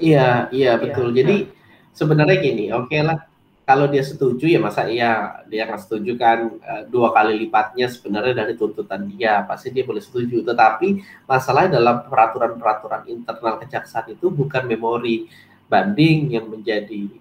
Iya, 0.00 0.48
iya 0.54 0.72
betul. 0.80 1.12
Ya. 1.12 1.20
Jadi 1.20 1.52
sebenarnya 1.92 2.36
gini, 2.40 2.64
oke 2.72 2.88
okay 2.88 3.04
lah 3.04 3.27
kalau 3.68 3.84
dia 3.84 4.00
setuju 4.00 4.48
ya 4.48 4.56
masa 4.56 4.88
iya 4.88 5.44
dia 5.44 5.68
nggak 5.68 5.84
setuju 5.84 6.16
kan 6.16 6.56
uh, 6.56 6.82
dua 6.88 7.12
kali 7.12 7.36
lipatnya 7.36 7.84
sebenarnya 7.92 8.40
dari 8.40 8.56
tuntutan 8.56 9.04
dia 9.12 9.44
pasti 9.44 9.68
dia 9.68 9.84
boleh 9.84 10.00
setuju. 10.00 10.40
Tetapi 10.40 11.04
masalahnya 11.28 11.76
dalam 11.76 12.08
peraturan-peraturan 12.08 13.12
internal 13.12 13.60
kejaksaan 13.60 14.16
itu 14.16 14.32
bukan 14.32 14.64
memori 14.64 15.28
banding 15.68 16.32
yang 16.32 16.48
menjadi 16.48 17.12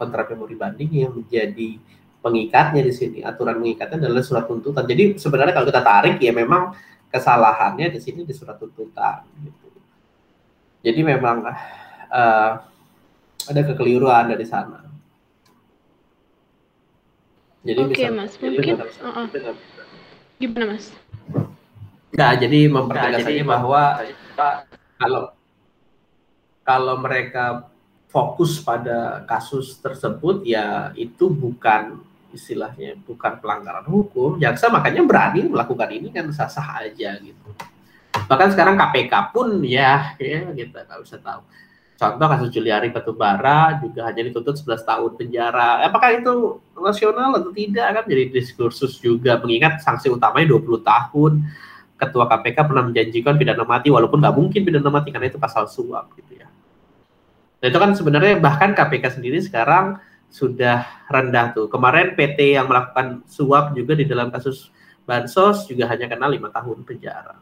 kontra 0.00 0.24
memori 0.32 0.56
banding 0.56 0.88
yang 1.04 1.12
menjadi 1.12 1.76
pengikatnya 2.24 2.80
di 2.88 2.92
sini. 2.96 3.18
Aturan 3.20 3.60
pengikatnya 3.60 4.08
adalah 4.08 4.24
surat 4.24 4.48
tuntutan. 4.48 4.88
Jadi 4.88 5.20
sebenarnya 5.20 5.52
kalau 5.52 5.68
kita 5.68 5.84
tarik 5.84 6.16
ya 6.24 6.32
memang 6.32 6.72
kesalahannya 7.12 7.92
di 7.92 8.00
sini 8.00 8.24
di 8.24 8.32
surat 8.32 8.56
tuntutan 8.56 9.28
gitu. 9.44 9.68
Jadi 10.80 11.00
memang 11.04 11.52
uh, 12.08 12.52
ada 13.44 13.60
kekeliruan 13.60 14.32
dari 14.32 14.48
sana 14.48 14.91
jadi 17.62 17.80
okay, 17.86 18.10
bisa 18.10 18.10
mas. 18.10 18.32
mungkin 18.42 18.74
uh 18.82 19.06
-uh. 19.06 19.26
Gimana 20.42 20.74
Mas? 20.74 20.90
Nah, 22.12 22.34
jadi 22.34 22.66
mempertegas 22.66 23.22
nah, 23.22 23.46
bahwa 23.46 23.82
kalau 24.98 25.22
kalau 26.66 26.94
mereka 26.98 27.70
fokus 28.10 28.58
pada 28.60 29.22
kasus 29.24 29.78
tersebut 29.78 30.42
ya 30.42 30.90
itu 30.98 31.30
bukan 31.30 32.02
istilahnya 32.34 32.98
bukan 33.06 33.38
pelanggaran 33.38 33.86
hukum. 33.86 34.42
Jaksa 34.42 34.66
makanya 34.66 35.06
berani 35.06 35.46
melakukan 35.46 35.94
ini 35.94 36.10
kan 36.10 36.26
sah-sah 36.34 36.82
aja 36.82 37.16
gitu. 37.22 37.48
Bahkan 38.26 38.50
sekarang 38.52 38.74
KPK 38.74 39.14
pun 39.30 39.62
ya 39.62 40.18
ya 40.18 40.50
kita 40.50 40.84
nggak 40.84 41.00
bisa 41.06 41.16
tahu 41.22 41.40
contoh 42.02 42.26
kasus 42.26 42.50
Juliari 42.50 42.90
Batubara 42.90 43.78
juga 43.78 44.10
hanya 44.10 44.26
dituntut 44.26 44.58
11 44.58 44.82
tahun 44.82 45.10
penjara 45.14 45.86
apakah 45.86 46.18
itu 46.18 46.58
nasional 46.74 47.38
atau 47.38 47.54
tidak 47.54 48.02
kan 48.02 48.04
jadi 48.10 48.34
diskursus 48.34 48.98
juga 48.98 49.38
mengingat 49.38 49.78
sanksi 49.86 50.10
utamanya 50.10 50.58
20 50.58 50.82
tahun 50.82 51.32
ketua 51.94 52.26
KPK 52.26 52.58
pernah 52.66 52.82
menjanjikan 52.90 53.38
pidana 53.38 53.62
mati 53.62 53.94
walaupun 53.94 54.18
nggak 54.18 54.34
mungkin 54.34 54.60
pidana 54.66 54.90
mati 54.90 55.14
karena 55.14 55.30
itu 55.30 55.38
pasal 55.38 55.70
suap 55.70 56.10
gitu 56.18 56.42
ya 56.42 56.50
Nah, 57.62 57.70
itu 57.70 57.78
kan 57.78 57.94
sebenarnya 57.94 58.42
bahkan 58.42 58.74
KPK 58.74 59.22
sendiri 59.22 59.38
sekarang 59.38 60.02
sudah 60.26 60.82
rendah 61.06 61.54
tuh. 61.54 61.70
Kemarin 61.70 62.18
PT 62.18 62.58
yang 62.58 62.66
melakukan 62.66 63.22
suap 63.30 63.70
juga 63.78 63.94
di 63.94 64.02
dalam 64.02 64.34
kasus 64.34 64.74
bansos 65.06 65.70
juga 65.70 65.86
hanya 65.86 66.10
kena 66.10 66.26
lima 66.26 66.50
tahun 66.50 66.82
penjara. 66.82 67.38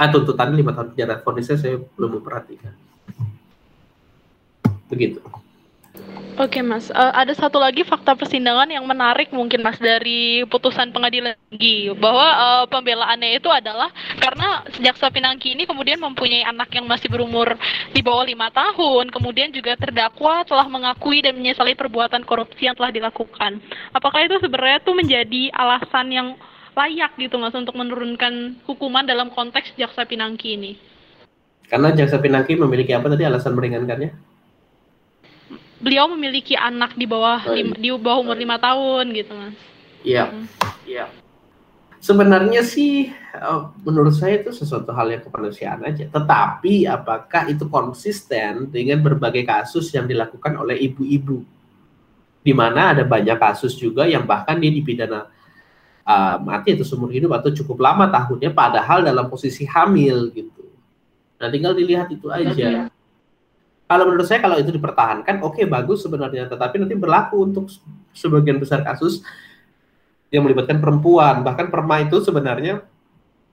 Ah, 0.00 0.08
tuntutan 0.08 0.56
lima 0.56 0.72
tahun 0.72 0.96
penjara. 0.96 1.20
Fonisnya 1.20 1.60
saya 1.60 1.76
belum 1.76 2.24
memperhatikan. 2.24 2.72
Begitu. 4.90 5.22
Oke 6.40 6.64
mas, 6.64 6.88
uh, 6.88 7.12
ada 7.12 7.36
satu 7.36 7.60
lagi 7.60 7.84
fakta 7.84 8.16
persidangan 8.16 8.64
yang 8.64 8.80
menarik 8.88 9.28
mungkin 9.28 9.60
mas 9.60 9.76
dari 9.76 10.40
putusan 10.48 10.88
pengadilan 10.88 11.36
tinggi 11.52 11.92
bahwa 11.92 12.24
uh, 12.32 12.64
pembelaannya 12.64 13.36
itu 13.36 13.52
adalah 13.52 13.92
karena 14.16 14.64
sejak 14.72 14.96
Pinangki 15.12 15.52
ini 15.52 15.68
kemudian 15.68 16.00
mempunyai 16.00 16.48
anak 16.48 16.72
yang 16.72 16.88
masih 16.88 17.12
berumur 17.12 17.60
di 17.92 18.00
bawah 18.00 18.24
lima 18.24 18.48
tahun, 18.48 19.12
kemudian 19.12 19.52
juga 19.52 19.76
terdakwa 19.76 20.40
telah 20.48 20.64
mengakui 20.64 21.20
dan 21.20 21.36
menyesali 21.36 21.76
perbuatan 21.76 22.24
korupsi 22.24 22.72
yang 22.72 22.78
telah 22.78 22.88
dilakukan. 22.88 23.60
Apakah 23.92 24.24
itu 24.24 24.40
sebenarnya 24.40 24.80
itu 24.80 24.92
menjadi 24.96 25.42
alasan 25.52 26.08
yang 26.08 26.28
layak 26.72 27.20
gitu 27.20 27.36
mas 27.36 27.52
untuk 27.52 27.76
menurunkan 27.76 28.64
hukuman 28.64 29.04
dalam 29.04 29.28
konteks 29.28 29.76
jaksa 29.76 30.08
Pinangki 30.08 30.56
ini? 30.56 30.72
Karena 31.70 31.94
jaksa 31.94 32.18
Pinangki 32.18 32.58
memiliki 32.58 32.90
apa 32.90 33.06
tadi 33.06 33.22
alasan 33.22 33.54
meringankannya? 33.54 34.10
beliau 35.80 36.12
memiliki 36.12 36.54
anak 36.54 36.94
di 36.94 37.08
bawah 37.08 37.40
oh, 37.48 37.56
iya. 37.56 37.72
di 37.72 37.88
bawah 37.88 38.20
umur 38.20 38.36
lima 38.36 38.60
tahun 38.60 39.16
gitu 39.16 39.32
mas. 39.32 39.56
Iya, 40.04 40.24
hmm. 40.28 40.46
iya. 40.84 41.04
Sebenarnya 42.00 42.64
sih 42.64 43.12
eh, 43.12 43.60
menurut 43.84 44.12
saya 44.12 44.40
itu 44.40 44.52
sesuatu 44.52 44.92
hal 44.92 45.08
yang 45.08 45.24
kemanusiaan 45.24 45.80
aja. 45.84 46.04
Tetapi 46.08 46.84
apakah 46.84 47.48
itu 47.48 47.64
konsisten 47.68 48.68
dengan 48.68 49.00
berbagai 49.00 49.44
kasus 49.44 49.88
yang 49.92 50.04
dilakukan 50.04 50.52
oleh 50.60 50.76
ibu-ibu? 50.80 51.44
Di 52.40 52.52
mana 52.56 52.96
ada 52.96 53.04
banyak 53.04 53.36
kasus 53.36 53.76
juga 53.76 54.08
yang 54.08 54.24
bahkan 54.24 54.56
dia 54.56 54.72
dipidana 54.72 55.28
uh, 56.08 56.36
mati 56.40 56.72
atau 56.72 56.88
seumur 56.88 57.12
hidup 57.12 57.36
atau 57.36 57.52
cukup 57.52 57.84
lama 57.84 58.08
tahunnya 58.08 58.52
padahal 58.52 59.04
dalam 59.04 59.28
posisi 59.28 59.68
hamil 59.68 60.32
gitu. 60.32 60.59
Nah 61.40 61.48
tinggal 61.48 61.72
dilihat 61.72 62.12
itu 62.12 62.28
aja. 62.28 62.92
Kalau 63.90 64.04
menurut 64.06 64.28
saya 64.28 64.38
kalau 64.38 64.54
itu 64.60 64.70
dipertahankan, 64.70 65.42
oke 65.42 65.58
okay, 65.58 65.64
bagus 65.66 66.06
sebenarnya, 66.06 66.46
tetapi 66.46 66.78
nanti 66.78 66.94
berlaku 66.94 67.42
untuk 67.42 67.66
sebagian 68.14 68.62
besar 68.62 68.86
kasus 68.86 69.24
yang 70.30 70.46
melibatkan 70.46 70.78
perempuan. 70.78 71.42
Bahkan 71.42 71.74
perma 71.74 71.98
itu 71.98 72.22
sebenarnya 72.22 72.86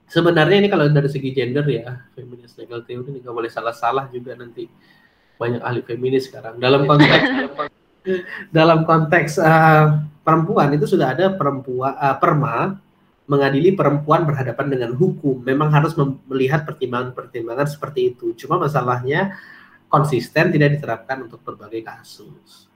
sebenarnya 0.06 0.58
ini 0.62 0.70
kalau 0.70 0.86
dari 0.94 1.10
segi 1.10 1.34
gender 1.34 1.66
ya, 1.66 2.06
feminis 2.14 2.54
legal 2.54 2.86
theory 2.86 3.18
ini 3.18 3.26
nggak 3.26 3.34
boleh 3.34 3.50
salah-salah 3.50 4.14
juga 4.14 4.38
nanti 4.38 4.70
banyak 5.42 5.62
ahli 5.64 5.82
feminis 5.82 6.30
sekarang. 6.30 6.62
Dalam 6.62 6.86
konteks 6.86 7.24
dalam 8.58 8.86
konteks 8.86 9.42
uh, 9.42 10.06
perempuan 10.22 10.70
itu 10.76 10.86
sudah 10.86 11.18
ada 11.18 11.34
perempuan 11.34 11.98
uh, 11.98 12.16
perma 12.20 12.78
mengadili 13.28 13.76
perempuan 13.76 14.24
berhadapan 14.24 14.72
dengan 14.72 14.92
hukum. 14.96 15.44
Memang 15.44 15.70
harus 15.70 15.94
melihat 16.26 16.64
pertimbangan-pertimbangan 16.64 17.68
seperti 17.68 18.16
itu. 18.16 18.32
Cuma 18.40 18.56
masalahnya 18.58 19.36
konsisten 19.92 20.52
tidak 20.52 20.80
diterapkan 20.80 21.28
untuk 21.28 21.44
berbagai 21.44 21.84
kasus. 21.84 22.68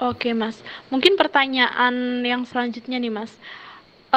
Oke 0.00 0.32
mas, 0.32 0.56
mungkin 0.88 1.12
pertanyaan 1.20 2.24
yang 2.24 2.48
selanjutnya 2.48 2.96
nih 2.96 3.12
mas, 3.12 3.36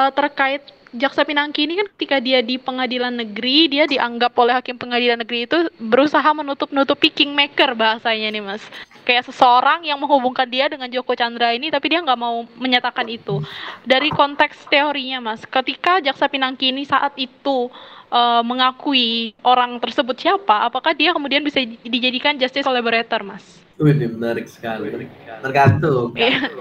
uh, 0.00 0.08
terkait 0.08 0.64
Jaksa 0.96 1.28
Pinangki 1.28 1.68
ini 1.68 1.76
kan 1.76 1.90
ketika 1.92 2.16
dia 2.24 2.40
di 2.40 2.56
pengadilan 2.56 3.12
negeri, 3.12 3.68
dia 3.68 3.84
dianggap 3.84 4.32
oleh 4.38 4.56
hakim 4.56 4.80
pengadilan 4.80 5.20
negeri 5.20 5.44
itu 5.44 5.68
berusaha 5.76 6.24
menutup-nutupi 6.24 7.12
kingmaker 7.12 7.76
bahasanya 7.76 8.32
nih 8.32 8.40
mas. 8.40 8.64
Kayak 9.04 9.28
seseorang 9.28 9.84
yang 9.84 10.00
menghubungkan 10.00 10.48
dia 10.48 10.64
dengan 10.66 10.88
Joko 10.88 11.12
Chandra 11.12 11.52
ini, 11.52 11.68
tapi 11.68 11.92
dia 11.92 12.00
nggak 12.00 12.20
mau 12.20 12.48
menyatakan 12.56 13.04
itu. 13.12 13.44
Dari 13.84 14.08
konteks 14.08 14.64
teorinya 14.72 15.20
mas, 15.20 15.44
ketika 15.44 16.00
Jaksa 16.00 16.24
Pinangki 16.32 16.72
ini 16.72 16.88
saat 16.88 17.12
itu 17.20 17.68
uh, 18.08 18.42
mengakui 18.42 19.36
orang 19.44 19.76
tersebut 19.76 20.16
siapa, 20.16 20.64
apakah 20.66 20.96
dia 20.96 21.12
kemudian 21.12 21.44
bisa 21.44 21.60
dijadikan 21.84 22.40
justice 22.40 22.64
collaborator, 22.64 23.20
Mas? 23.20 23.44
Wih, 23.76 23.92
menarik 23.92 24.46
sekali. 24.46 25.10
Tergantung. 25.42 26.14
Iya. 26.14 26.54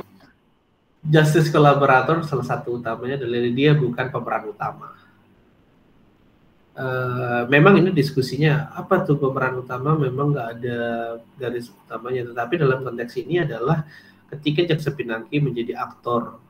Justice 1.03 1.51
collaborator 1.51 2.23
salah 2.23 2.47
satu 2.47 2.79
utamanya 2.79 3.19
adalah 3.19 3.43
dia 3.51 3.75
bukan 3.75 4.07
pemeran 4.07 4.43
utama. 4.49 4.95
Uh, 6.73 7.45
memang 7.53 7.77
ini 7.77 7.93
diskusinya 7.93 8.73
apa 8.73 9.05
tuh 9.05 9.21
pemeran 9.21 9.61
utama 9.61 9.93
memang 9.93 10.33
nggak 10.33 10.49
ada 10.57 10.79
garis 11.37 11.69
utamanya 11.69 12.33
tetapi 12.33 12.57
dalam 12.57 12.81
konteks 12.81 13.13
ini 13.21 13.45
adalah 13.45 13.85
ketika 14.33 14.73
jaksa 14.73 14.89
pinangki 14.89 15.37
menjadi 15.37 15.77
aktor 15.77 16.41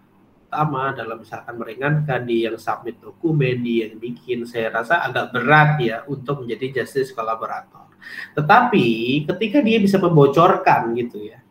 utama 0.54 0.94
dalam 0.94 1.18
misalkan 1.18 1.58
meringankan 1.58 2.30
di 2.30 2.46
yang 2.46 2.62
submit 2.62 3.02
dokumen, 3.02 3.66
di 3.66 3.82
yang 3.82 3.98
bikin, 3.98 4.46
saya 4.46 4.70
rasa 4.70 5.02
agak 5.02 5.34
berat 5.34 5.82
ya 5.82 6.06
untuk 6.06 6.46
menjadi 6.46 6.86
justice 6.86 7.10
kolaborator. 7.10 7.90
Tetapi 8.38 8.86
ketika 9.26 9.66
dia 9.66 9.82
bisa 9.82 9.98
membocorkan 9.98 10.94
gitu 10.94 11.26
ya, 11.26 11.42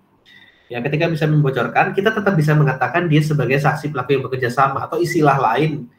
ya 0.71 0.79
ketika 0.87 1.11
bisa 1.11 1.27
membocorkan, 1.27 1.91
kita 1.91 2.15
tetap 2.15 2.31
bisa 2.39 2.55
mengatakan 2.55 3.11
dia 3.11 3.27
sebagai 3.27 3.59
saksi 3.59 3.91
pelaku 3.91 4.15
yang 4.15 4.23
bekerja 4.31 4.55
sama 4.55 4.87
atau 4.87 5.03
istilah 5.03 5.35
lain, 5.35 5.91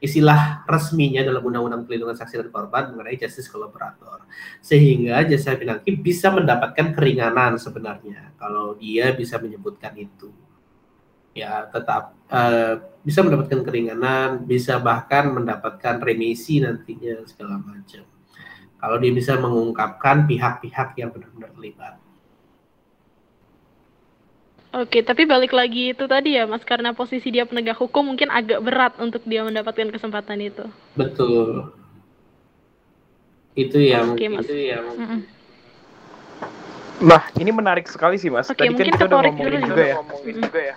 istilah 0.00 0.66
resminya 0.68 1.24
dalam 1.24 1.40
Undang-Undang 1.40 1.88
Pelindungan 1.88 2.16
Saksi 2.16 2.36
dan 2.40 2.48
Korban 2.52 2.92
mengenai 2.92 3.16
justice 3.16 3.48
kolaborator. 3.48 4.24
Sehingga 4.60 5.24
jasa 5.24 5.56
pinangki 5.56 5.96
bisa 5.96 6.28
mendapatkan 6.28 6.92
keringanan 6.92 7.56
sebenarnya 7.56 8.36
kalau 8.36 8.76
dia 8.76 9.12
bisa 9.16 9.40
menyebutkan 9.40 9.96
itu 9.96 10.28
ya 11.36 11.68
tetap 11.68 12.16
uh, 12.32 12.80
bisa 13.04 13.20
mendapatkan 13.20 13.60
keringanan, 13.60 14.48
bisa 14.48 14.80
bahkan 14.80 15.28
mendapatkan 15.30 16.00
remisi 16.00 16.64
nantinya 16.64 17.22
segala 17.28 17.60
macam. 17.60 18.08
Kalau 18.76 18.96
dia 18.96 19.12
bisa 19.12 19.36
mengungkapkan 19.36 20.24
pihak-pihak 20.24 20.96
yang 20.96 21.12
benar-benar 21.12 21.52
terlibat. 21.52 21.94
Oke, 24.74 25.00
tapi 25.06 25.24
balik 25.24 25.54
lagi 25.54 25.94
itu 25.94 26.04
tadi 26.10 26.36
ya, 26.36 26.44
Mas, 26.44 26.66
karena 26.66 26.92
posisi 26.92 27.30
dia 27.30 27.46
penegak 27.46 27.78
hukum 27.78 28.12
mungkin 28.12 28.28
agak 28.28 28.60
berat 28.60 28.98
untuk 28.98 29.22
dia 29.24 29.46
mendapatkan 29.46 29.88
kesempatan 29.94 30.42
itu. 30.42 30.66
Betul. 30.98 31.70
Itu 33.56 33.78
yang 33.80 34.12
Oke, 34.12 34.26
Mas. 34.28 34.44
itu 34.44 34.54
yang 34.74 34.84
mm 34.84 35.06
-mm. 35.06 35.20
Nah, 36.96 37.28
ini 37.36 37.52
menarik 37.52 37.84
sekali 37.92 38.16
sih, 38.16 38.32
Mas. 38.32 38.48
Oke, 38.48 38.64
Tadi 38.64 38.72
kan 38.72 38.88
kita 38.88 39.04
udah 39.04 39.20
ngomongin 39.28 39.60
juga, 39.64 39.68
juga 39.68 39.84
ya. 39.84 39.94
Ngomongin 40.00 40.36
juga 40.40 40.60
ya 40.60 40.76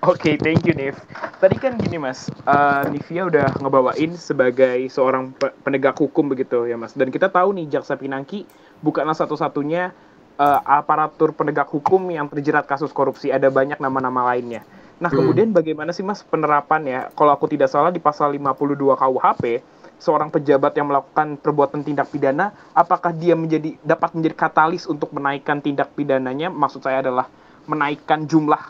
Oke, 0.00 0.32
okay, 0.32 0.34
thank 0.40 0.64
you, 0.64 0.72
Niv. 0.72 0.96
Tadi 1.44 1.60
kan 1.60 1.76
gini, 1.76 2.00
Mas, 2.00 2.32
uh, 2.48 2.88
Nivia 2.88 3.28
udah 3.28 3.52
ngebawain 3.60 4.16
sebagai 4.16 4.88
seorang 4.88 5.36
penegak 5.60 5.92
hukum 6.00 6.24
begitu 6.24 6.64
ya, 6.64 6.80
Mas. 6.80 6.96
Dan 6.96 7.12
kita 7.12 7.28
tahu 7.28 7.52
nih, 7.52 7.68
Jaksa 7.68 8.00
Pinangki 8.00 8.48
bukanlah 8.80 9.12
satu-satunya 9.12 9.92
uh, 10.40 10.60
aparatur 10.64 11.36
penegak 11.36 11.68
hukum 11.68 12.08
yang 12.08 12.24
terjerat 12.32 12.64
kasus 12.64 12.88
korupsi. 12.90 13.28
Ada 13.28 13.52
banyak 13.52 13.76
nama-nama 13.76 14.32
lainnya. 14.32 14.64
Nah, 14.96 15.12
hmm. 15.12 15.18
kemudian 15.20 15.48
bagaimana 15.52 15.92
sih, 15.92 16.00
Mas, 16.00 16.24
penerapan 16.24 16.80
ya? 16.88 17.00
Kalau 17.12 17.36
aku 17.36 17.44
tidak 17.52 17.68
salah 17.68 17.92
di 17.92 18.00
pasal 18.00 18.32
52 18.32 18.96
KUHP, 18.96 19.60
seorang 20.00 20.32
pejabat 20.32 20.72
yang 20.80 20.88
melakukan 20.88 21.36
perbuatan 21.36 21.84
tindak 21.84 22.08
pidana, 22.08 22.56
apakah 22.72 23.12
dia 23.12 23.36
menjadi 23.36 23.76
dapat 23.84 24.16
menjadi 24.16 24.48
katalis 24.48 24.88
untuk 24.88 25.12
menaikkan 25.12 25.60
tindak 25.60 25.92
pidananya? 25.92 26.48
Maksud 26.48 26.80
saya 26.80 27.04
adalah 27.04 27.28
menaikkan 27.68 28.24
jumlah 28.24 28.62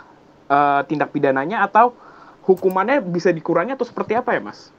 uh, 0.50 0.82
tindak 0.90 1.14
pidananya 1.14 1.62
atau 1.62 1.94
hukumannya 2.44 2.98
bisa 2.98 3.30
dikurangi 3.30 3.78
atau 3.78 3.86
seperti 3.86 4.18
apa 4.18 4.34
ya 4.34 4.42
mas? 4.42 4.74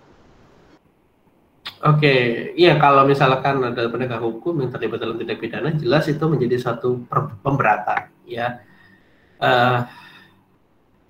Oke, 1.81 2.53
iya 2.53 2.77
kalau 2.77 3.09
misalkan 3.09 3.57
ada 3.61 3.89
penegak 3.89 4.21
hukum 4.21 4.61
yang 4.61 4.69
terlibat 4.69 5.01
dalam 5.01 5.17
tindak 5.17 5.41
pidana, 5.41 5.73
jelas 5.73 6.05
itu 6.05 6.21
menjadi 6.29 6.57
satu 6.61 7.09
pemberatan, 7.41 8.13
ya. 8.25 8.61
Uh, 9.41 9.85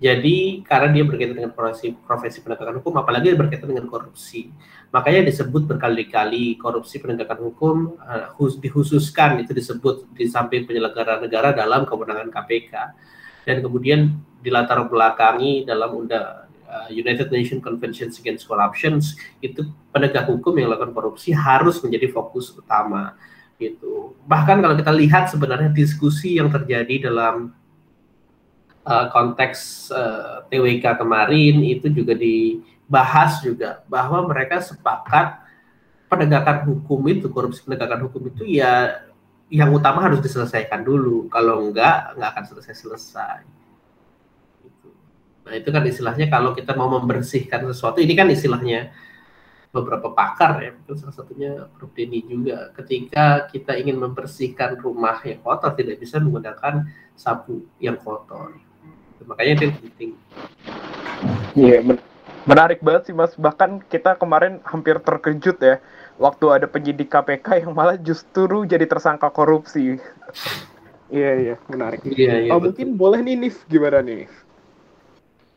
Jadi 0.02 0.66
karena 0.66 0.90
dia 0.90 1.06
berkaitan 1.06 1.38
dengan 1.38 1.54
profesi, 1.54 1.94
profesi 1.94 2.42
penegakan 2.42 2.82
hukum, 2.82 2.98
apalagi 2.98 3.38
berkaitan 3.38 3.70
dengan 3.70 3.86
korupsi, 3.86 4.50
makanya 4.90 5.30
disebut 5.30 5.62
berkali-kali 5.70 6.58
korupsi 6.58 6.98
penegakan 6.98 7.38
hukum 7.38 7.94
uh, 8.02 8.34
dikhususkan 8.58 9.38
itu 9.46 9.54
disebut 9.54 10.10
di 10.10 10.26
samping 10.26 10.66
penyelenggara 10.66 11.22
negara 11.22 11.54
dalam 11.54 11.86
kewenangan 11.86 12.34
KPK 12.34 12.72
dan 13.46 13.56
kemudian 13.62 14.18
dilatar 14.42 14.82
belakangi 14.90 15.62
dalam 15.62 15.94
undang 15.94 16.50
uh, 16.72 16.88
United 16.88 17.28
Nations 17.28 17.60
Convention 17.60 18.08
Against 18.08 18.48
Corruption 18.48 18.98
itu 19.44 19.68
penegak 19.92 20.24
hukum 20.32 20.56
yang 20.56 20.72
melakukan 20.72 20.96
korupsi 20.96 21.36
harus 21.36 21.78
menjadi 21.84 22.08
fokus 22.08 22.56
utama 22.56 23.12
gitu. 23.60 24.16
Bahkan 24.24 24.64
kalau 24.64 24.74
kita 24.74 24.92
lihat 24.96 25.28
sebenarnya 25.28 25.70
diskusi 25.70 26.40
yang 26.40 26.48
terjadi 26.48 27.12
dalam 27.12 27.52
uh, 28.88 29.06
konteks 29.12 29.92
uh, 29.94 30.42
eh, 30.48 30.58
TWK 30.58 30.98
kemarin 30.98 31.62
itu 31.62 31.86
juga 31.92 32.16
dibahas 32.16 33.38
juga 33.44 33.84
bahwa 33.86 34.26
mereka 34.26 34.58
sepakat 34.58 35.38
penegakan 36.10 36.68
hukum 36.68 37.00
itu 37.08 37.30
korupsi 37.30 37.62
penegakan 37.64 38.04
hukum 38.08 38.28
itu 38.28 38.44
ya 38.44 39.04
yang 39.52 39.68
utama 39.72 40.00
harus 40.04 40.20
diselesaikan 40.20 40.80
dulu 40.80 41.28
kalau 41.28 41.68
enggak 41.68 42.16
enggak 42.16 42.28
akan 42.36 42.44
selesai 42.48 42.74
selesai 42.76 43.44
gitu. 43.44 43.61
Nah 45.42 45.52
itu 45.58 45.68
kan 45.74 45.82
istilahnya 45.82 46.30
kalau 46.30 46.54
kita 46.54 46.72
mau 46.78 46.86
membersihkan 46.86 47.66
sesuatu 47.66 47.98
ini 47.98 48.14
kan 48.14 48.30
istilahnya 48.30 48.94
beberapa 49.72 50.12
pakar 50.12 50.60
ya 50.60 50.70
mungkin 50.76 51.00
salah 51.00 51.16
satunya 51.16 51.64
Prof. 51.72 51.90
Denny 51.96 52.20
juga. 52.28 52.70
Ketika 52.76 53.48
kita 53.48 53.72
ingin 53.80 53.96
membersihkan 53.96 54.76
rumah 54.76 55.24
yang 55.24 55.40
kotor 55.40 55.72
tidak 55.72 55.96
bisa 55.96 56.20
menggunakan 56.20 56.86
sapu 57.16 57.64
yang 57.80 57.96
kotor. 57.96 58.52
Makanya 59.24 59.64
itu 59.64 59.66
penting. 59.80 60.10
Iya 61.56 61.80
yeah, 61.80 61.96
menarik 62.44 62.84
banget 62.84 63.08
sih 63.08 63.16
mas. 63.16 63.32
Bahkan 63.32 63.88
kita 63.88 64.20
kemarin 64.20 64.60
hampir 64.68 65.00
terkejut 65.00 65.56
ya 65.64 65.80
waktu 66.20 66.44
ada 66.52 66.66
penyidik 66.68 67.08
KPK 67.08 67.64
yang 67.64 67.72
malah 67.72 67.96
justru 67.96 68.68
jadi 68.68 68.84
tersangka 68.84 69.32
korupsi. 69.32 69.96
Iya 71.08 71.32
iya. 71.40 71.54
Menarik. 71.72 72.04
Iya, 72.04 72.48
iya, 72.48 72.50
oh, 72.52 72.60
mungkin 72.60 73.00
boleh 73.00 73.24
nih 73.24 73.36
Nif. 73.40 73.64
Gimana 73.72 74.04
nih 74.04 74.28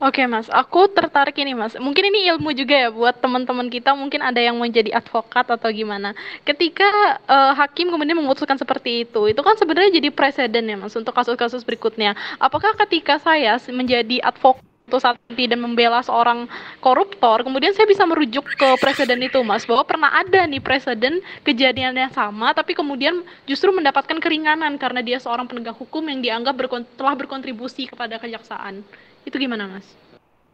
Oke 0.05 0.21
mas, 0.29 0.45
aku 0.53 0.85
tertarik 0.85 1.33
ini 1.41 1.57
mas. 1.57 1.73
Mungkin 1.81 2.13
ini 2.13 2.29
ilmu 2.29 2.53
juga 2.53 2.77
ya 2.77 2.89
buat 2.93 3.17
teman-teman 3.17 3.73
kita. 3.73 3.97
Mungkin 3.97 4.21
ada 4.21 4.37
yang 4.37 4.53
mau 4.53 4.69
jadi 4.69 4.93
advokat 4.93 5.49
atau 5.49 5.65
gimana. 5.73 6.13
Ketika 6.45 7.17
uh, 7.25 7.57
hakim 7.57 7.89
kemudian 7.89 8.13
memutuskan 8.13 8.53
seperti 8.53 9.09
itu, 9.09 9.25
itu 9.25 9.41
kan 9.41 9.57
sebenarnya 9.57 9.97
jadi 9.97 10.13
presiden 10.13 10.69
ya 10.69 10.77
mas 10.77 10.93
untuk 10.93 11.09
kasus-kasus 11.09 11.65
berikutnya. 11.65 12.13
Apakah 12.37 12.77
ketika 12.85 13.17
saya 13.17 13.57
menjadi 13.73 14.21
advokat 14.21 14.61
saat 14.93 15.17
tidak 15.33 15.57
membela 15.57 16.05
seorang 16.05 16.45
koruptor, 16.77 17.41
kemudian 17.41 17.73
saya 17.73 17.89
bisa 17.89 18.05
merujuk 18.05 18.45
ke 18.53 18.69
presiden 18.77 19.17
itu, 19.25 19.41
Mas, 19.41 19.65
bahwa 19.65 19.81
pernah 19.81 20.13
ada 20.13 20.45
nih 20.45 20.61
presiden 20.61 21.25
kejadian 21.41 21.97
yang 21.97 22.13
sama, 22.13 22.53
tapi 22.53 22.77
kemudian 22.77 23.25
justru 23.49 23.73
mendapatkan 23.73 24.21
keringanan 24.21 24.77
karena 24.77 25.01
dia 25.01 25.17
seorang 25.17 25.49
penegak 25.49 25.73
hukum 25.73 26.05
yang 26.05 26.21
dianggap 26.21 26.53
berkon 26.53 26.85
telah 26.93 27.17
berkontribusi 27.17 27.89
kepada 27.89 28.21
kejaksaan. 28.21 28.85
Itu 29.25 29.35
gimana, 29.41 29.65
Mas? 29.65 29.85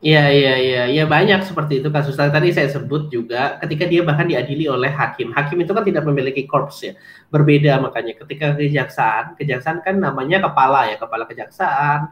Iya, 0.02 0.34
iya, 0.34 0.54
iya, 0.58 0.84
ya 0.90 1.04
banyak 1.06 1.46
seperti 1.46 1.78
itu 1.78 1.94
kasus 1.94 2.18
tadi 2.18 2.50
saya 2.50 2.74
sebut 2.74 3.14
juga 3.14 3.62
ketika 3.62 3.86
dia 3.86 4.02
bahkan 4.02 4.26
diadili 4.26 4.66
oleh 4.66 4.90
hakim. 4.90 5.30
Hakim 5.30 5.62
itu 5.62 5.78
kan 5.78 5.86
tidak 5.86 6.10
memiliki 6.10 6.50
korps 6.50 6.82
ya. 6.82 6.98
Berbeda 7.30 7.78
makanya 7.78 8.18
ketika 8.18 8.58
kejaksaan, 8.58 9.38
kejaksaan 9.38 9.86
kan 9.86 10.02
namanya 10.02 10.42
kepala 10.42 10.90
ya, 10.90 10.98
kepala 10.98 11.30
kejaksaan 11.30 12.10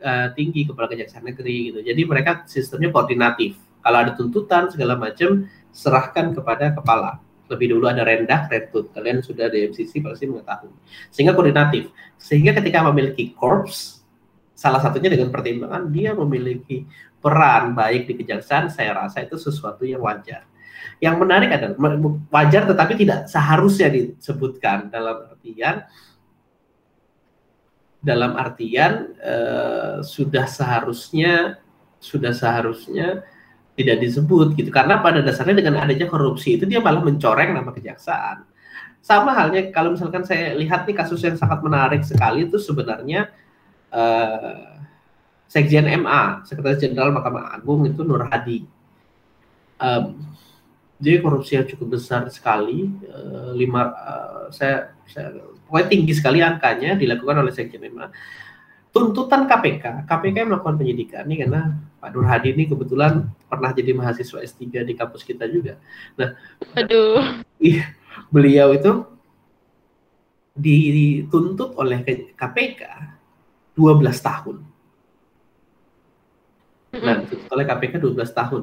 uh, 0.00 0.26
tinggi, 0.32 0.64
kepala 0.64 0.88
kejaksaan 0.88 1.28
negeri 1.28 1.76
gitu. 1.76 1.84
Jadi 1.84 2.02
mereka 2.08 2.48
sistemnya 2.48 2.88
koordinatif. 2.88 3.60
Kalau 3.84 3.98
ada 4.00 4.16
tuntutan 4.16 4.72
segala 4.72 4.96
macam 4.96 5.44
serahkan 5.76 6.32
kepada 6.32 6.72
kepala. 6.72 7.20
Lebih 7.52 7.76
dulu 7.76 7.84
ada 7.84 8.00
rendah, 8.00 8.48
retut. 8.48 8.88
Kalian 8.96 9.20
sudah 9.20 9.52
di 9.52 9.68
MCC 9.68 10.00
pasti 10.00 10.24
mengetahui. 10.24 10.72
Sehingga 11.12 11.36
koordinatif. 11.36 11.92
Sehingga 12.16 12.56
ketika 12.56 12.80
memiliki 12.80 13.36
korps 13.36 13.95
salah 14.56 14.80
satunya 14.80 15.12
dengan 15.12 15.28
pertimbangan 15.28 15.92
dia 15.92 16.16
memiliki 16.16 16.88
peran 17.20 17.76
baik 17.76 18.08
di 18.08 18.24
kejaksaan, 18.24 18.72
saya 18.72 18.96
rasa 18.96 19.28
itu 19.28 19.36
sesuatu 19.36 19.84
yang 19.84 20.00
wajar. 20.00 20.48
Yang 20.96 21.16
menarik 21.20 21.52
adalah 21.52 21.76
wajar 22.32 22.64
tetapi 22.64 22.96
tidak 22.96 23.28
seharusnya 23.28 23.92
disebutkan 23.92 24.88
dalam 24.88 25.28
artian 25.28 25.84
dalam 28.00 28.38
artian 28.38 29.12
eh, 29.18 29.98
sudah 30.06 30.46
seharusnya 30.46 31.58
sudah 31.98 32.30
seharusnya 32.30 33.26
tidak 33.76 33.98
disebut 33.98 34.54
gitu 34.54 34.70
karena 34.70 35.02
pada 35.02 35.20
dasarnya 35.20 35.58
dengan 35.58 35.82
adanya 35.82 36.06
korupsi 36.06 36.54
itu 36.54 36.64
dia 36.64 36.78
malah 36.78 37.02
mencoreng 37.02 37.50
nama 37.50 37.74
kejaksaan 37.74 38.46
sama 39.02 39.34
halnya 39.34 39.74
kalau 39.74 39.98
misalkan 39.98 40.22
saya 40.22 40.54
lihat 40.54 40.86
nih 40.86 40.96
kasus 40.96 41.18
yang 41.26 41.34
sangat 41.34 41.60
menarik 41.66 42.06
sekali 42.06 42.46
itu 42.46 42.62
sebenarnya 42.62 43.26
uh, 43.96 44.76
Sekjen 45.48 45.88
MA, 46.04 46.44
Sekretaris 46.44 46.82
Jenderal 46.84 47.14
Mahkamah 47.16 47.56
Agung 47.56 47.88
itu 47.88 48.04
Nur 48.04 48.28
Hadi. 48.28 48.66
Um, 49.80 50.20
jadi 51.00 51.20
korupsi 51.20 51.60
yang 51.60 51.68
cukup 51.68 52.00
besar 52.00 52.28
sekali, 52.32 52.88
uh, 53.08 53.52
lima, 53.56 53.92
uh, 53.92 54.44
saya, 54.52 54.96
saya 55.08 55.32
pokoknya 55.68 55.86
tinggi 55.88 56.12
sekali 56.16 56.40
angkanya 56.44 56.98
dilakukan 56.98 57.40
oleh 57.40 57.52
Sekjen 57.54 57.84
MA. 57.88 58.12
Tuntutan 58.92 59.44
KPK, 59.44 60.08
KPK 60.08 60.36
yang 60.40 60.48
melakukan 60.56 60.80
penyidikan 60.80 61.28
ini 61.28 61.44
karena 61.44 61.76
Pak 62.00 62.16
Nur 62.16 62.24
Hadi 62.24 62.56
ini 62.56 62.64
kebetulan 62.64 63.28
pernah 63.44 63.68
jadi 63.76 63.92
mahasiswa 63.92 64.40
S3 64.40 64.88
di 64.88 64.96
kampus 64.96 65.20
kita 65.20 65.44
juga. 65.52 65.76
Nah, 66.16 66.32
aduh. 66.72 67.44
Iya, 67.60 67.92
beliau 68.32 68.72
itu 68.72 69.04
dituntut 70.56 71.76
oleh 71.76 72.00
KPK 72.32 72.80
12 73.76 74.02
tahun. 74.24 74.56
Nah, 76.96 77.14
dituntut 77.20 77.52
oleh 77.52 77.64
KPK 77.68 77.94
12 78.00 78.32
tahun. 78.32 78.62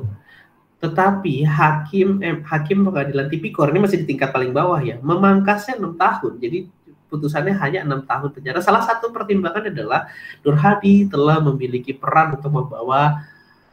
Tetapi 0.82 1.48
hakim 1.48 2.20
eh, 2.20 2.42
hakim 2.44 2.84
pengadilan 2.84 3.30
tipikor 3.32 3.72
ini 3.72 3.80
masih 3.80 4.04
di 4.04 4.10
tingkat 4.10 4.34
paling 4.34 4.52
bawah 4.52 4.82
ya, 4.82 5.00
memangkasnya 5.00 5.80
enam 5.80 5.96
tahun. 5.96 6.42
Jadi 6.42 6.68
putusannya 7.14 7.54
hanya 7.62 7.86
enam 7.86 8.02
tahun 8.10 8.34
penjara. 8.34 8.60
Salah 8.60 8.82
satu 8.82 9.14
pertimbangan 9.14 9.70
adalah 9.70 10.10
Nur 10.42 10.58
Hadi 10.58 11.06
telah 11.06 11.38
memiliki 11.40 11.94
peran 11.94 12.34
untuk 12.36 12.50
membawa 12.50 13.22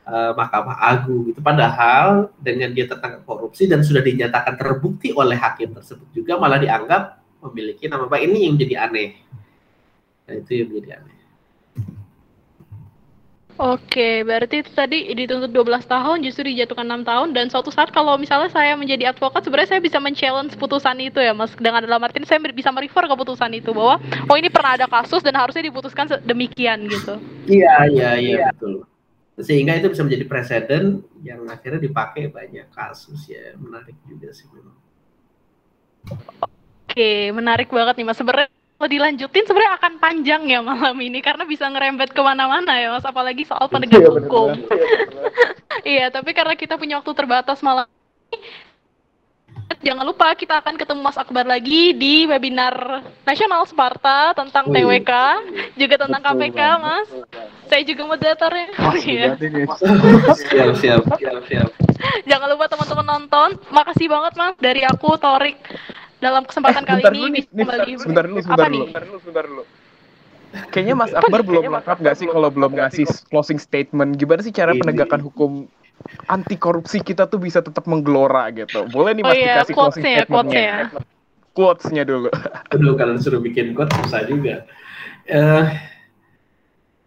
uh, 0.04 0.32
Mahkamah 0.36 0.76
Agung 0.76 1.32
itu 1.32 1.40
padahal 1.40 2.28
dengan 2.36 2.68
dia 2.76 2.84
tertangkap 2.84 3.24
korupsi 3.24 3.64
dan 3.64 3.80
sudah 3.80 4.04
dinyatakan 4.04 4.60
terbukti 4.60 5.16
oleh 5.16 5.40
hakim 5.40 5.72
tersebut 5.72 6.04
juga 6.12 6.36
malah 6.36 6.60
dianggap 6.60 7.16
memiliki 7.48 7.88
nama 7.88 8.04
baik 8.04 8.28
ini 8.28 8.38
yang 8.44 8.52
menjadi 8.60 8.76
aneh. 8.84 9.10
Nah, 10.28 10.34
itu 10.36 10.50
yang 10.60 10.68
menjadi 10.68 10.90
aneh. 11.00 11.19
Oke, 13.60 14.24
berarti 14.24 14.64
itu 14.64 14.72
tadi 14.72 15.12
dituntut 15.12 15.52
12 15.52 15.84
tahun, 15.84 16.24
justru 16.24 16.48
dijatuhkan 16.48 16.88
6 16.88 17.04
tahun, 17.04 17.36
dan 17.36 17.52
suatu 17.52 17.68
saat 17.68 17.92
kalau 17.92 18.16
misalnya 18.16 18.48
saya 18.48 18.72
menjadi 18.72 19.12
advokat, 19.12 19.44
sebenarnya 19.44 19.76
saya 19.76 19.84
bisa 19.84 20.00
men-challenge 20.00 20.56
putusan 20.56 20.96
itu 20.96 21.20
ya, 21.20 21.36
Mas. 21.36 21.52
Dengan 21.60 21.84
dalam 21.84 22.00
arti 22.00 22.24
saya 22.24 22.40
bisa 22.40 22.72
merefer 22.72 23.04
ke 23.04 23.12
putusan 23.12 23.52
itu, 23.52 23.76
bahwa, 23.76 24.00
oh 24.00 24.36
ini 24.40 24.48
pernah 24.48 24.80
ada 24.80 24.88
kasus 24.88 25.20
dan 25.20 25.36
harusnya 25.36 25.60
diputuskan 25.60 26.08
demikian 26.24 26.88
gitu. 26.88 27.20
Iya, 27.52 27.92
iya, 27.92 28.10
iya, 28.16 28.32
iya, 28.40 28.48
betul. 28.48 28.88
Sehingga 29.36 29.76
itu 29.76 29.92
bisa 29.92 30.08
menjadi 30.08 30.24
presiden 30.24 31.04
yang 31.20 31.44
akhirnya 31.44 31.84
dipakai 31.84 32.32
banyak 32.32 32.64
kasus 32.72 33.28
ya, 33.28 33.60
menarik 33.60 34.00
juga 34.08 34.32
sih 34.32 34.48
memang. 34.56 34.76
Oke, 36.88 37.28
menarik 37.36 37.68
banget 37.68 38.00
nih, 38.00 38.08
Mas. 38.08 38.16
Sebenarnya 38.16 38.48
kalau 38.80 38.96
dilanjutin 38.96 39.44
sebenarnya 39.44 39.76
akan 39.76 39.92
panjang 40.00 40.42
ya 40.48 40.64
malam 40.64 40.96
ini 41.04 41.20
karena 41.20 41.44
bisa 41.44 41.68
ngerembet 41.68 42.16
ke 42.16 42.20
mana-mana 42.24 42.80
ya 42.80 42.96
mas. 42.96 43.04
Apalagi 43.04 43.44
soal 43.44 43.68
iya, 43.68 43.72
penegak 43.76 44.08
hukum. 44.08 44.56
Iya 45.84 46.08
tapi 46.08 46.32
karena 46.32 46.56
kita 46.56 46.80
punya 46.80 46.96
waktu 46.96 47.12
terbatas 47.12 47.60
malam 47.60 47.84
ini 48.32 48.40
jangan 49.80 50.04
lupa 50.04 50.32
kita 50.36 50.60
akan 50.60 50.76
ketemu 50.76 51.00
Mas 51.00 51.16
Akbar 51.16 51.48
lagi 51.48 51.96
di 51.96 52.28
webinar 52.28 53.04
nasional 53.24 53.64
Sparta 53.64 54.36
tentang 54.36 54.68
oh, 54.68 54.76
iya. 54.76 55.00
TWK 55.00 55.12
juga 55.80 55.94
tentang 56.00 56.20
Betul, 56.20 56.36
KPK 56.36 56.60
bang. 56.60 56.78
Mas. 56.80 57.08
Saya 57.70 57.82
juga 57.86 58.02
moderatornya. 58.08 58.66
Oh, 58.76 58.96
iya. 58.98 59.28
siap 60.36 60.70
siap 60.76 61.02
siap 61.16 61.40
siap. 61.48 61.68
Jangan 62.28 62.48
lupa 62.50 62.64
teman-teman 62.68 63.06
nonton. 63.08 63.48
Makasih 63.72 64.08
banget 64.08 64.32
Mas 64.36 64.56
dari 64.60 64.82
aku 64.84 65.16
Torik 65.16 65.56
dalam 66.20 66.42
kesempatan 66.44 66.84
eh, 66.84 67.00
kali 67.00 67.18
ini 67.18 67.28
nih, 67.40 67.42
kembali 67.48 67.90
sebentar 67.96 68.24
dulu 68.28 68.38
sebentar 68.44 68.68
dulu, 68.68 68.84
sebentar 68.86 69.02
dulu 69.04 69.18
sebentar 69.24 69.44
dulu 69.48 69.64
Kayaknya 70.50 70.94
Mas 70.98 71.14
Akbar 71.14 71.46
belum 71.46 71.70
lengkap 71.70 71.98
nggak 72.02 72.16
sih 72.18 72.26
kalau 72.26 72.50
belum 72.50 72.74
ngasih 72.74 73.06
closing 73.30 73.62
statement? 73.62 74.18
Gimana 74.18 74.42
sih 74.42 74.50
cara 74.50 74.74
penegakan 74.74 75.22
hukum 75.22 75.70
anti 76.26 76.58
korupsi 76.58 76.98
kita 77.04 77.30
tuh 77.30 77.38
bisa 77.38 77.62
tetap 77.62 77.86
menggelora 77.86 78.50
gitu? 78.50 78.82
Boleh 78.90 79.14
nih 79.14 79.22
Mas 79.22 79.30
oh, 79.30 79.38
iya, 79.38 79.46
dikasih 79.62 79.74
closing 79.78 80.02
ya, 80.02 80.26
statementnya? 80.26 80.58
Ya. 80.58 80.78
Quotes-nya 81.54 82.02
dulu. 82.02 82.30
Aduh, 82.74 82.94
kalau 82.98 83.14
disuruh 83.14 83.42
bikin 83.42 83.78
quotes 83.78 83.94
susah 84.02 84.26
juga. 84.26 84.66
Uh, 85.30 85.70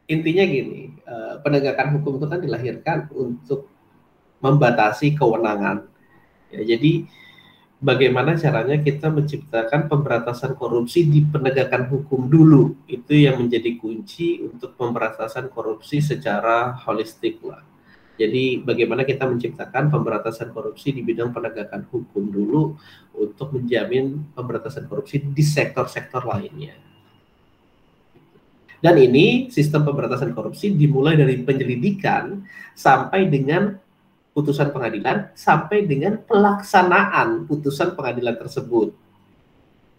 intinya 0.08 0.44
gini, 0.48 0.96
uh, 1.04 1.40
penegakan 1.44 2.00
hukum 2.00 2.24
itu 2.24 2.28
kan 2.32 2.40
dilahirkan 2.40 3.12
untuk 3.12 3.68
membatasi 4.40 5.20
kewenangan. 5.20 5.88
Ya, 6.52 6.76
jadi 6.76 7.08
bagaimana 7.84 8.40
caranya 8.40 8.80
kita 8.80 9.12
menciptakan 9.12 9.92
pemberantasan 9.92 10.56
korupsi 10.56 11.04
di 11.04 11.28
penegakan 11.28 11.92
hukum 11.92 12.32
dulu. 12.32 12.88
Itu 12.88 13.12
yang 13.12 13.44
menjadi 13.44 13.76
kunci 13.76 14.40
untuk 14.40 14.80
pemberantasan 14.80 15.52
korupsi 15.52 16.00
secara 16.00 16.72
holistik 16.88 17.44
lah. 17.44 17.60
Jadi 18.16 18.64
bagaimana 18.64 19.04
kita 19.04 19.28
menciptakan 19.28 19.92
pemberantasan 19.92 20.56
korupsi 20.56 20.96
di 20.96 21.04
bidang 21.04 21.36
penegakan 21.36 21.84
hukum 21.92 22.32
dulu 22.32 22.80
untuk 23.20 23.52
menjamin 23.52 24.32
pemberantasan 24.32 24.88
korupsi 24.88 25.20
di 25.20 25.44
sektor-sektor 25.44 26.24
lainnya. 26.24 26.78
Dan 28.84 29.00
ini 29.00 29.48
sistem 29.48 29.88
pemberantasan 29.88 30.36
korupsi 30.36 30.76
dimulai 30.76 31.16
dari 31.16 31.40
penyelidikan 31.40 32.44
sampai 32.76 33.32
dengan 33.32 33.83
putusan 34.34 34.74
pengadilan 34.74 35.30
sampai 35.38 35.86
dengan 35.86 36.18
pelaksanaan 36.18 37.46
putusan 37.46 37.94
pengadilan 37.94 38.34
tersebut. 38.34 38.92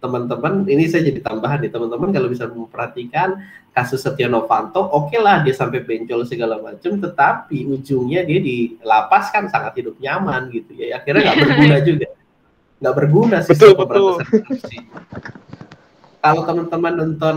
Teman-teman, 0.02 0.68
ini 0.68 0.84
saya 0.84 1.08
jadi 1.08 1.24
tambahan 1.24 1.64
nih, 1.64 1.72
teman-teman 1.72 2.12
kalau 2.12 2.28
bisa 2.28 2.44
memperhatikan 2.44 3.40
kasus 3.72 4.04
Setia 4.04 4.28
Novanto, 4.28 4.84
oke 4.84 5.08
okay 5.08 5.18
lah 5.22 5.40
dia 5.40 5.56
sampai 5.56 5.80
bencol 5.80 6.28
segala 6.28 6.60
macam, 6.60 7.00
tetapi 7.00 7.64
ujungnya 7.64 8.20
dia 8.26 8.36
di 8.36 8.76
lapas 8.84 9.32
kan 9.32 9.48
sangat 9.48 9.80
hidup 9.80 9.96
nyaman 9.96 10.52
gitu 10.52 10.76
ya, 10.76 11.00
akhirnya 11.00 11.32
nggak 11.32 11.38
berguna 11.40 11.76
juga, 11.88 12.06
nggak 12.84 12.94
berguna 13.00 13.36
sih 13.40 13.50
betul, 13.56 13.72
betul. 13.80 14.14
korupsi. 14.20 14.78
Kalau 16.20 16.42
teman-teman 16.44 16.92
nonton 17.00 17.36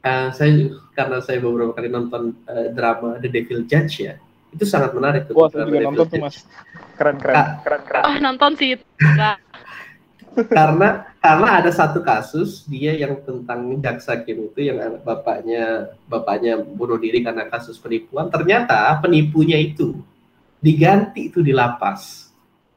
Uh, 0.00 0.32
saya 0.32 0.72
karena 0.96 1.20
saya 1.20 1.44
beberapa 1.44 1.76
kali 1.76 1.92
nonton 1.92 2.32
uh, 2.48 2.72
drama 2.72 3.20
The 3.20 3.28
Devil 3.28 3.68
Judge 3.68 4.08
ya, 4.08 4.16
itu 4.50 4.64
sangat 4.66 4.90
menarik. 4.94 5.30
Tuh, 5.30 5.34
Wah, 5.38 5.48
saya 5.50 5.66
juga 5.66 5.80
nonton 5.86 6.06
tuh 6.06 6.18
mas, 6.18 6.36
keren 6.98 7.16
keren, 7.18 7.34
nah, 7.34 7.46
keren 7.62 7.82
keren. 7.86 8.02
Oh 8.06 8.16
nonton 8.18 8.50
sih. 8.58 8.78
karena 10.54 11.10
karena 11.18 11.48
ada 11.58 11.70
satu 11.74 12.00
kasus 12.06 12.62
dia 12.70 12.94
yang 12.94 13.18
tentang 13.26 13.66
jaksa 13.82 14.22
Kim 14.22 14.46
itu 14.46 14.70
yang 14.70 14.78
anak 14.78 15.02
bapaknya 15.02 15.90
bapaknya 16.06 16.62
bunuh 16.62 16.96
diri 16.96 17.22
karena 17.22 17.50
kasus 17.50 17.76
penipuan, 17.78 18.30
ternyata 18.30 18.98
penipunya 19.02 19.58
itu 19.58 19.98
diganti 20.62 21.32
itu 21.32 21.42
di 21.42 21.50
lapas. 21.50 22.30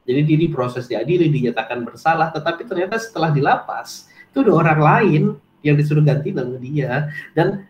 Jadi 0.04 0.20
dia 0.20 0.36
diproses 0.36 0.84
diadili, 0.84 1.32
dinyatakan 1.32 1.80
bersalah, 1.80 2.28
tetapi 2.28 2.68
ternyata 2.68 3.00
setelah 3.00 3.32
di 3.32 3.40
lapas 3.40 4.04
itu 4.28 4.44
ada 4.44 4.52
orang 4.52 4.80
lain 4.82 5.22
yang 5.64 5.80
disuruh 5.80 6.04
ganti 6.04 6.28
nama 6.28 6.60
dia 6.60 7.08
dan 7.32 7.64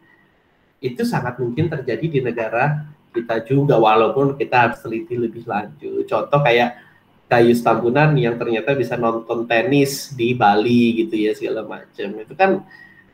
itu 0.83 1.07
sangat 1.07 1.38
mungkin 1.38 1.71
terjadi 1.71 2.07
di 2.11 2.21
negara 2.21 2.93
kita 3.14 3.46
juga 3.46 3.79
walaupun 3.79 4.35
kita 4.35 4.57
harus 4.68 4.83
teliti 4.83 5.14
lebih 5.14 5.46
lanjut. 5.46 6.03
Contoh 6.11 6.40
kayak 6.42 6.83
kayu 7.31 7.55
Tambunan 7.62 8.12
yang 8.18 8.35
ternyata 8.35 8.74
bisa 8.74 8.98
nonton 8.98 9.46
tenis 9.46 10.11
di 10.12 10.35
Bali 10.35 11.07
gitu 11.07 11.14
ya 11.14 11.33
segala 11.33 11.62
macam. 11.62 12.09
Itu 12.18 12.35
kan 12.35 12.66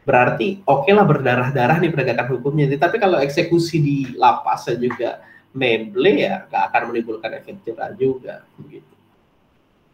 berarti 0.09 0.65
oke 0.65 0.89
okay 0.89 0.93
lah 0.97 1.05
berdarah-darah 1.05 1.77
nih 1.79 1.93
penegakan 1.93 2.41
hukumnya. 2.41 2.73
Tapi 2.81 2.97
kalau 2.97 3.21
eksekusi 3.21 3.77
di 3.79 3.97
lapas 4.17 4.73
juga 4.81 5.21
memble 5.53 6.17
ya 6.17 6.49
nggak 6.49 6.63
akan 6.73 6.83
menimbulkan 6.89 7.31
efek 7.43 7.61
jerah 7.67 7.91
juga 7.99 8.47
begitu 8.55 8.91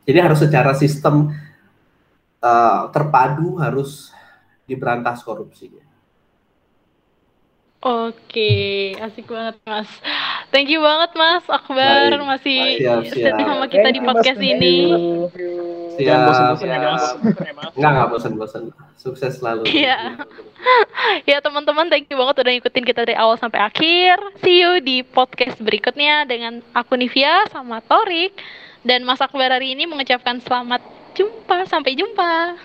jadi 0.06 0.22
harus 0.22 0.38
secara 0.38 0.70
sistem 0.78 1.34
uh, 2.38 2.86
terpadu 2.94 3.58
harus 3.58 4.14
diberantas 4.70 5.18
korupsinya. 5.26 5.82
Oke, 7.84 8.96
asik 8.96 9.28
banget 9.28 9.60
Mas. 9.68 9.90
Thank 10.48 10.72
you 10.72 10.80
banget 10.80 11.12
Mas 11.12 11.44
Akbar 11.44 12.08
Baik. 12.08 12.24
masih 12.24 12.60
setia 13.04 13.36
sama 13.36 13.68
kita 13.68 13.92
di 13.92 14.00
podcast 14.00 14.40
mas, 14.40 14.50
ini. 14.56 14.78
Siap. 15.94 16.00
Jangan 16.00 16.20
bosan-bosan 16.24 16.68
ya 16.68 16.78
Mas. 16.80 17.04
Enggak, 17.76 17.90
enggak 17.92 18.08
bosan-bosan. 18.08 18.62
Sukses 18.96 19.32
selalu. 19.38 19.68
Iya. 19.68 20.16
ya 21.30 21.38
teman-teman, 21.44 21.92
thank 21.92 22.08
you 22.08 22.16
banget 22.16 22.42
udah 22.42 22.52
ngikutin 22.56 22.84
kita 22.88 23.00
dari 23.04 23.16
awal 23.20 23.36
sampai 23.36 23.60
akhir. 23.60 24.16
See 24.40 24.64
you 24.64 24.80
di 24.80 25.04
podcast 25.04 25.60
berikutnya 25.60 26.24
dengan 26.24 26.64
aku 26.72 26.96
Nivia 26.96 27.44
sama 27.52 27.84
Torik. 27.84 28.34
Dan 28.86 29.04
Mas 29.04 29.20
Akbar 29.20 29.52
hari 29.52 29.76
ini 29.76 29.84
mengucapkan 29.84 30.40
selamat 30.40 30.80
jumpa. 31.12 31.68
Sampai 31.68 31.92
jumpa. 31.92 32.56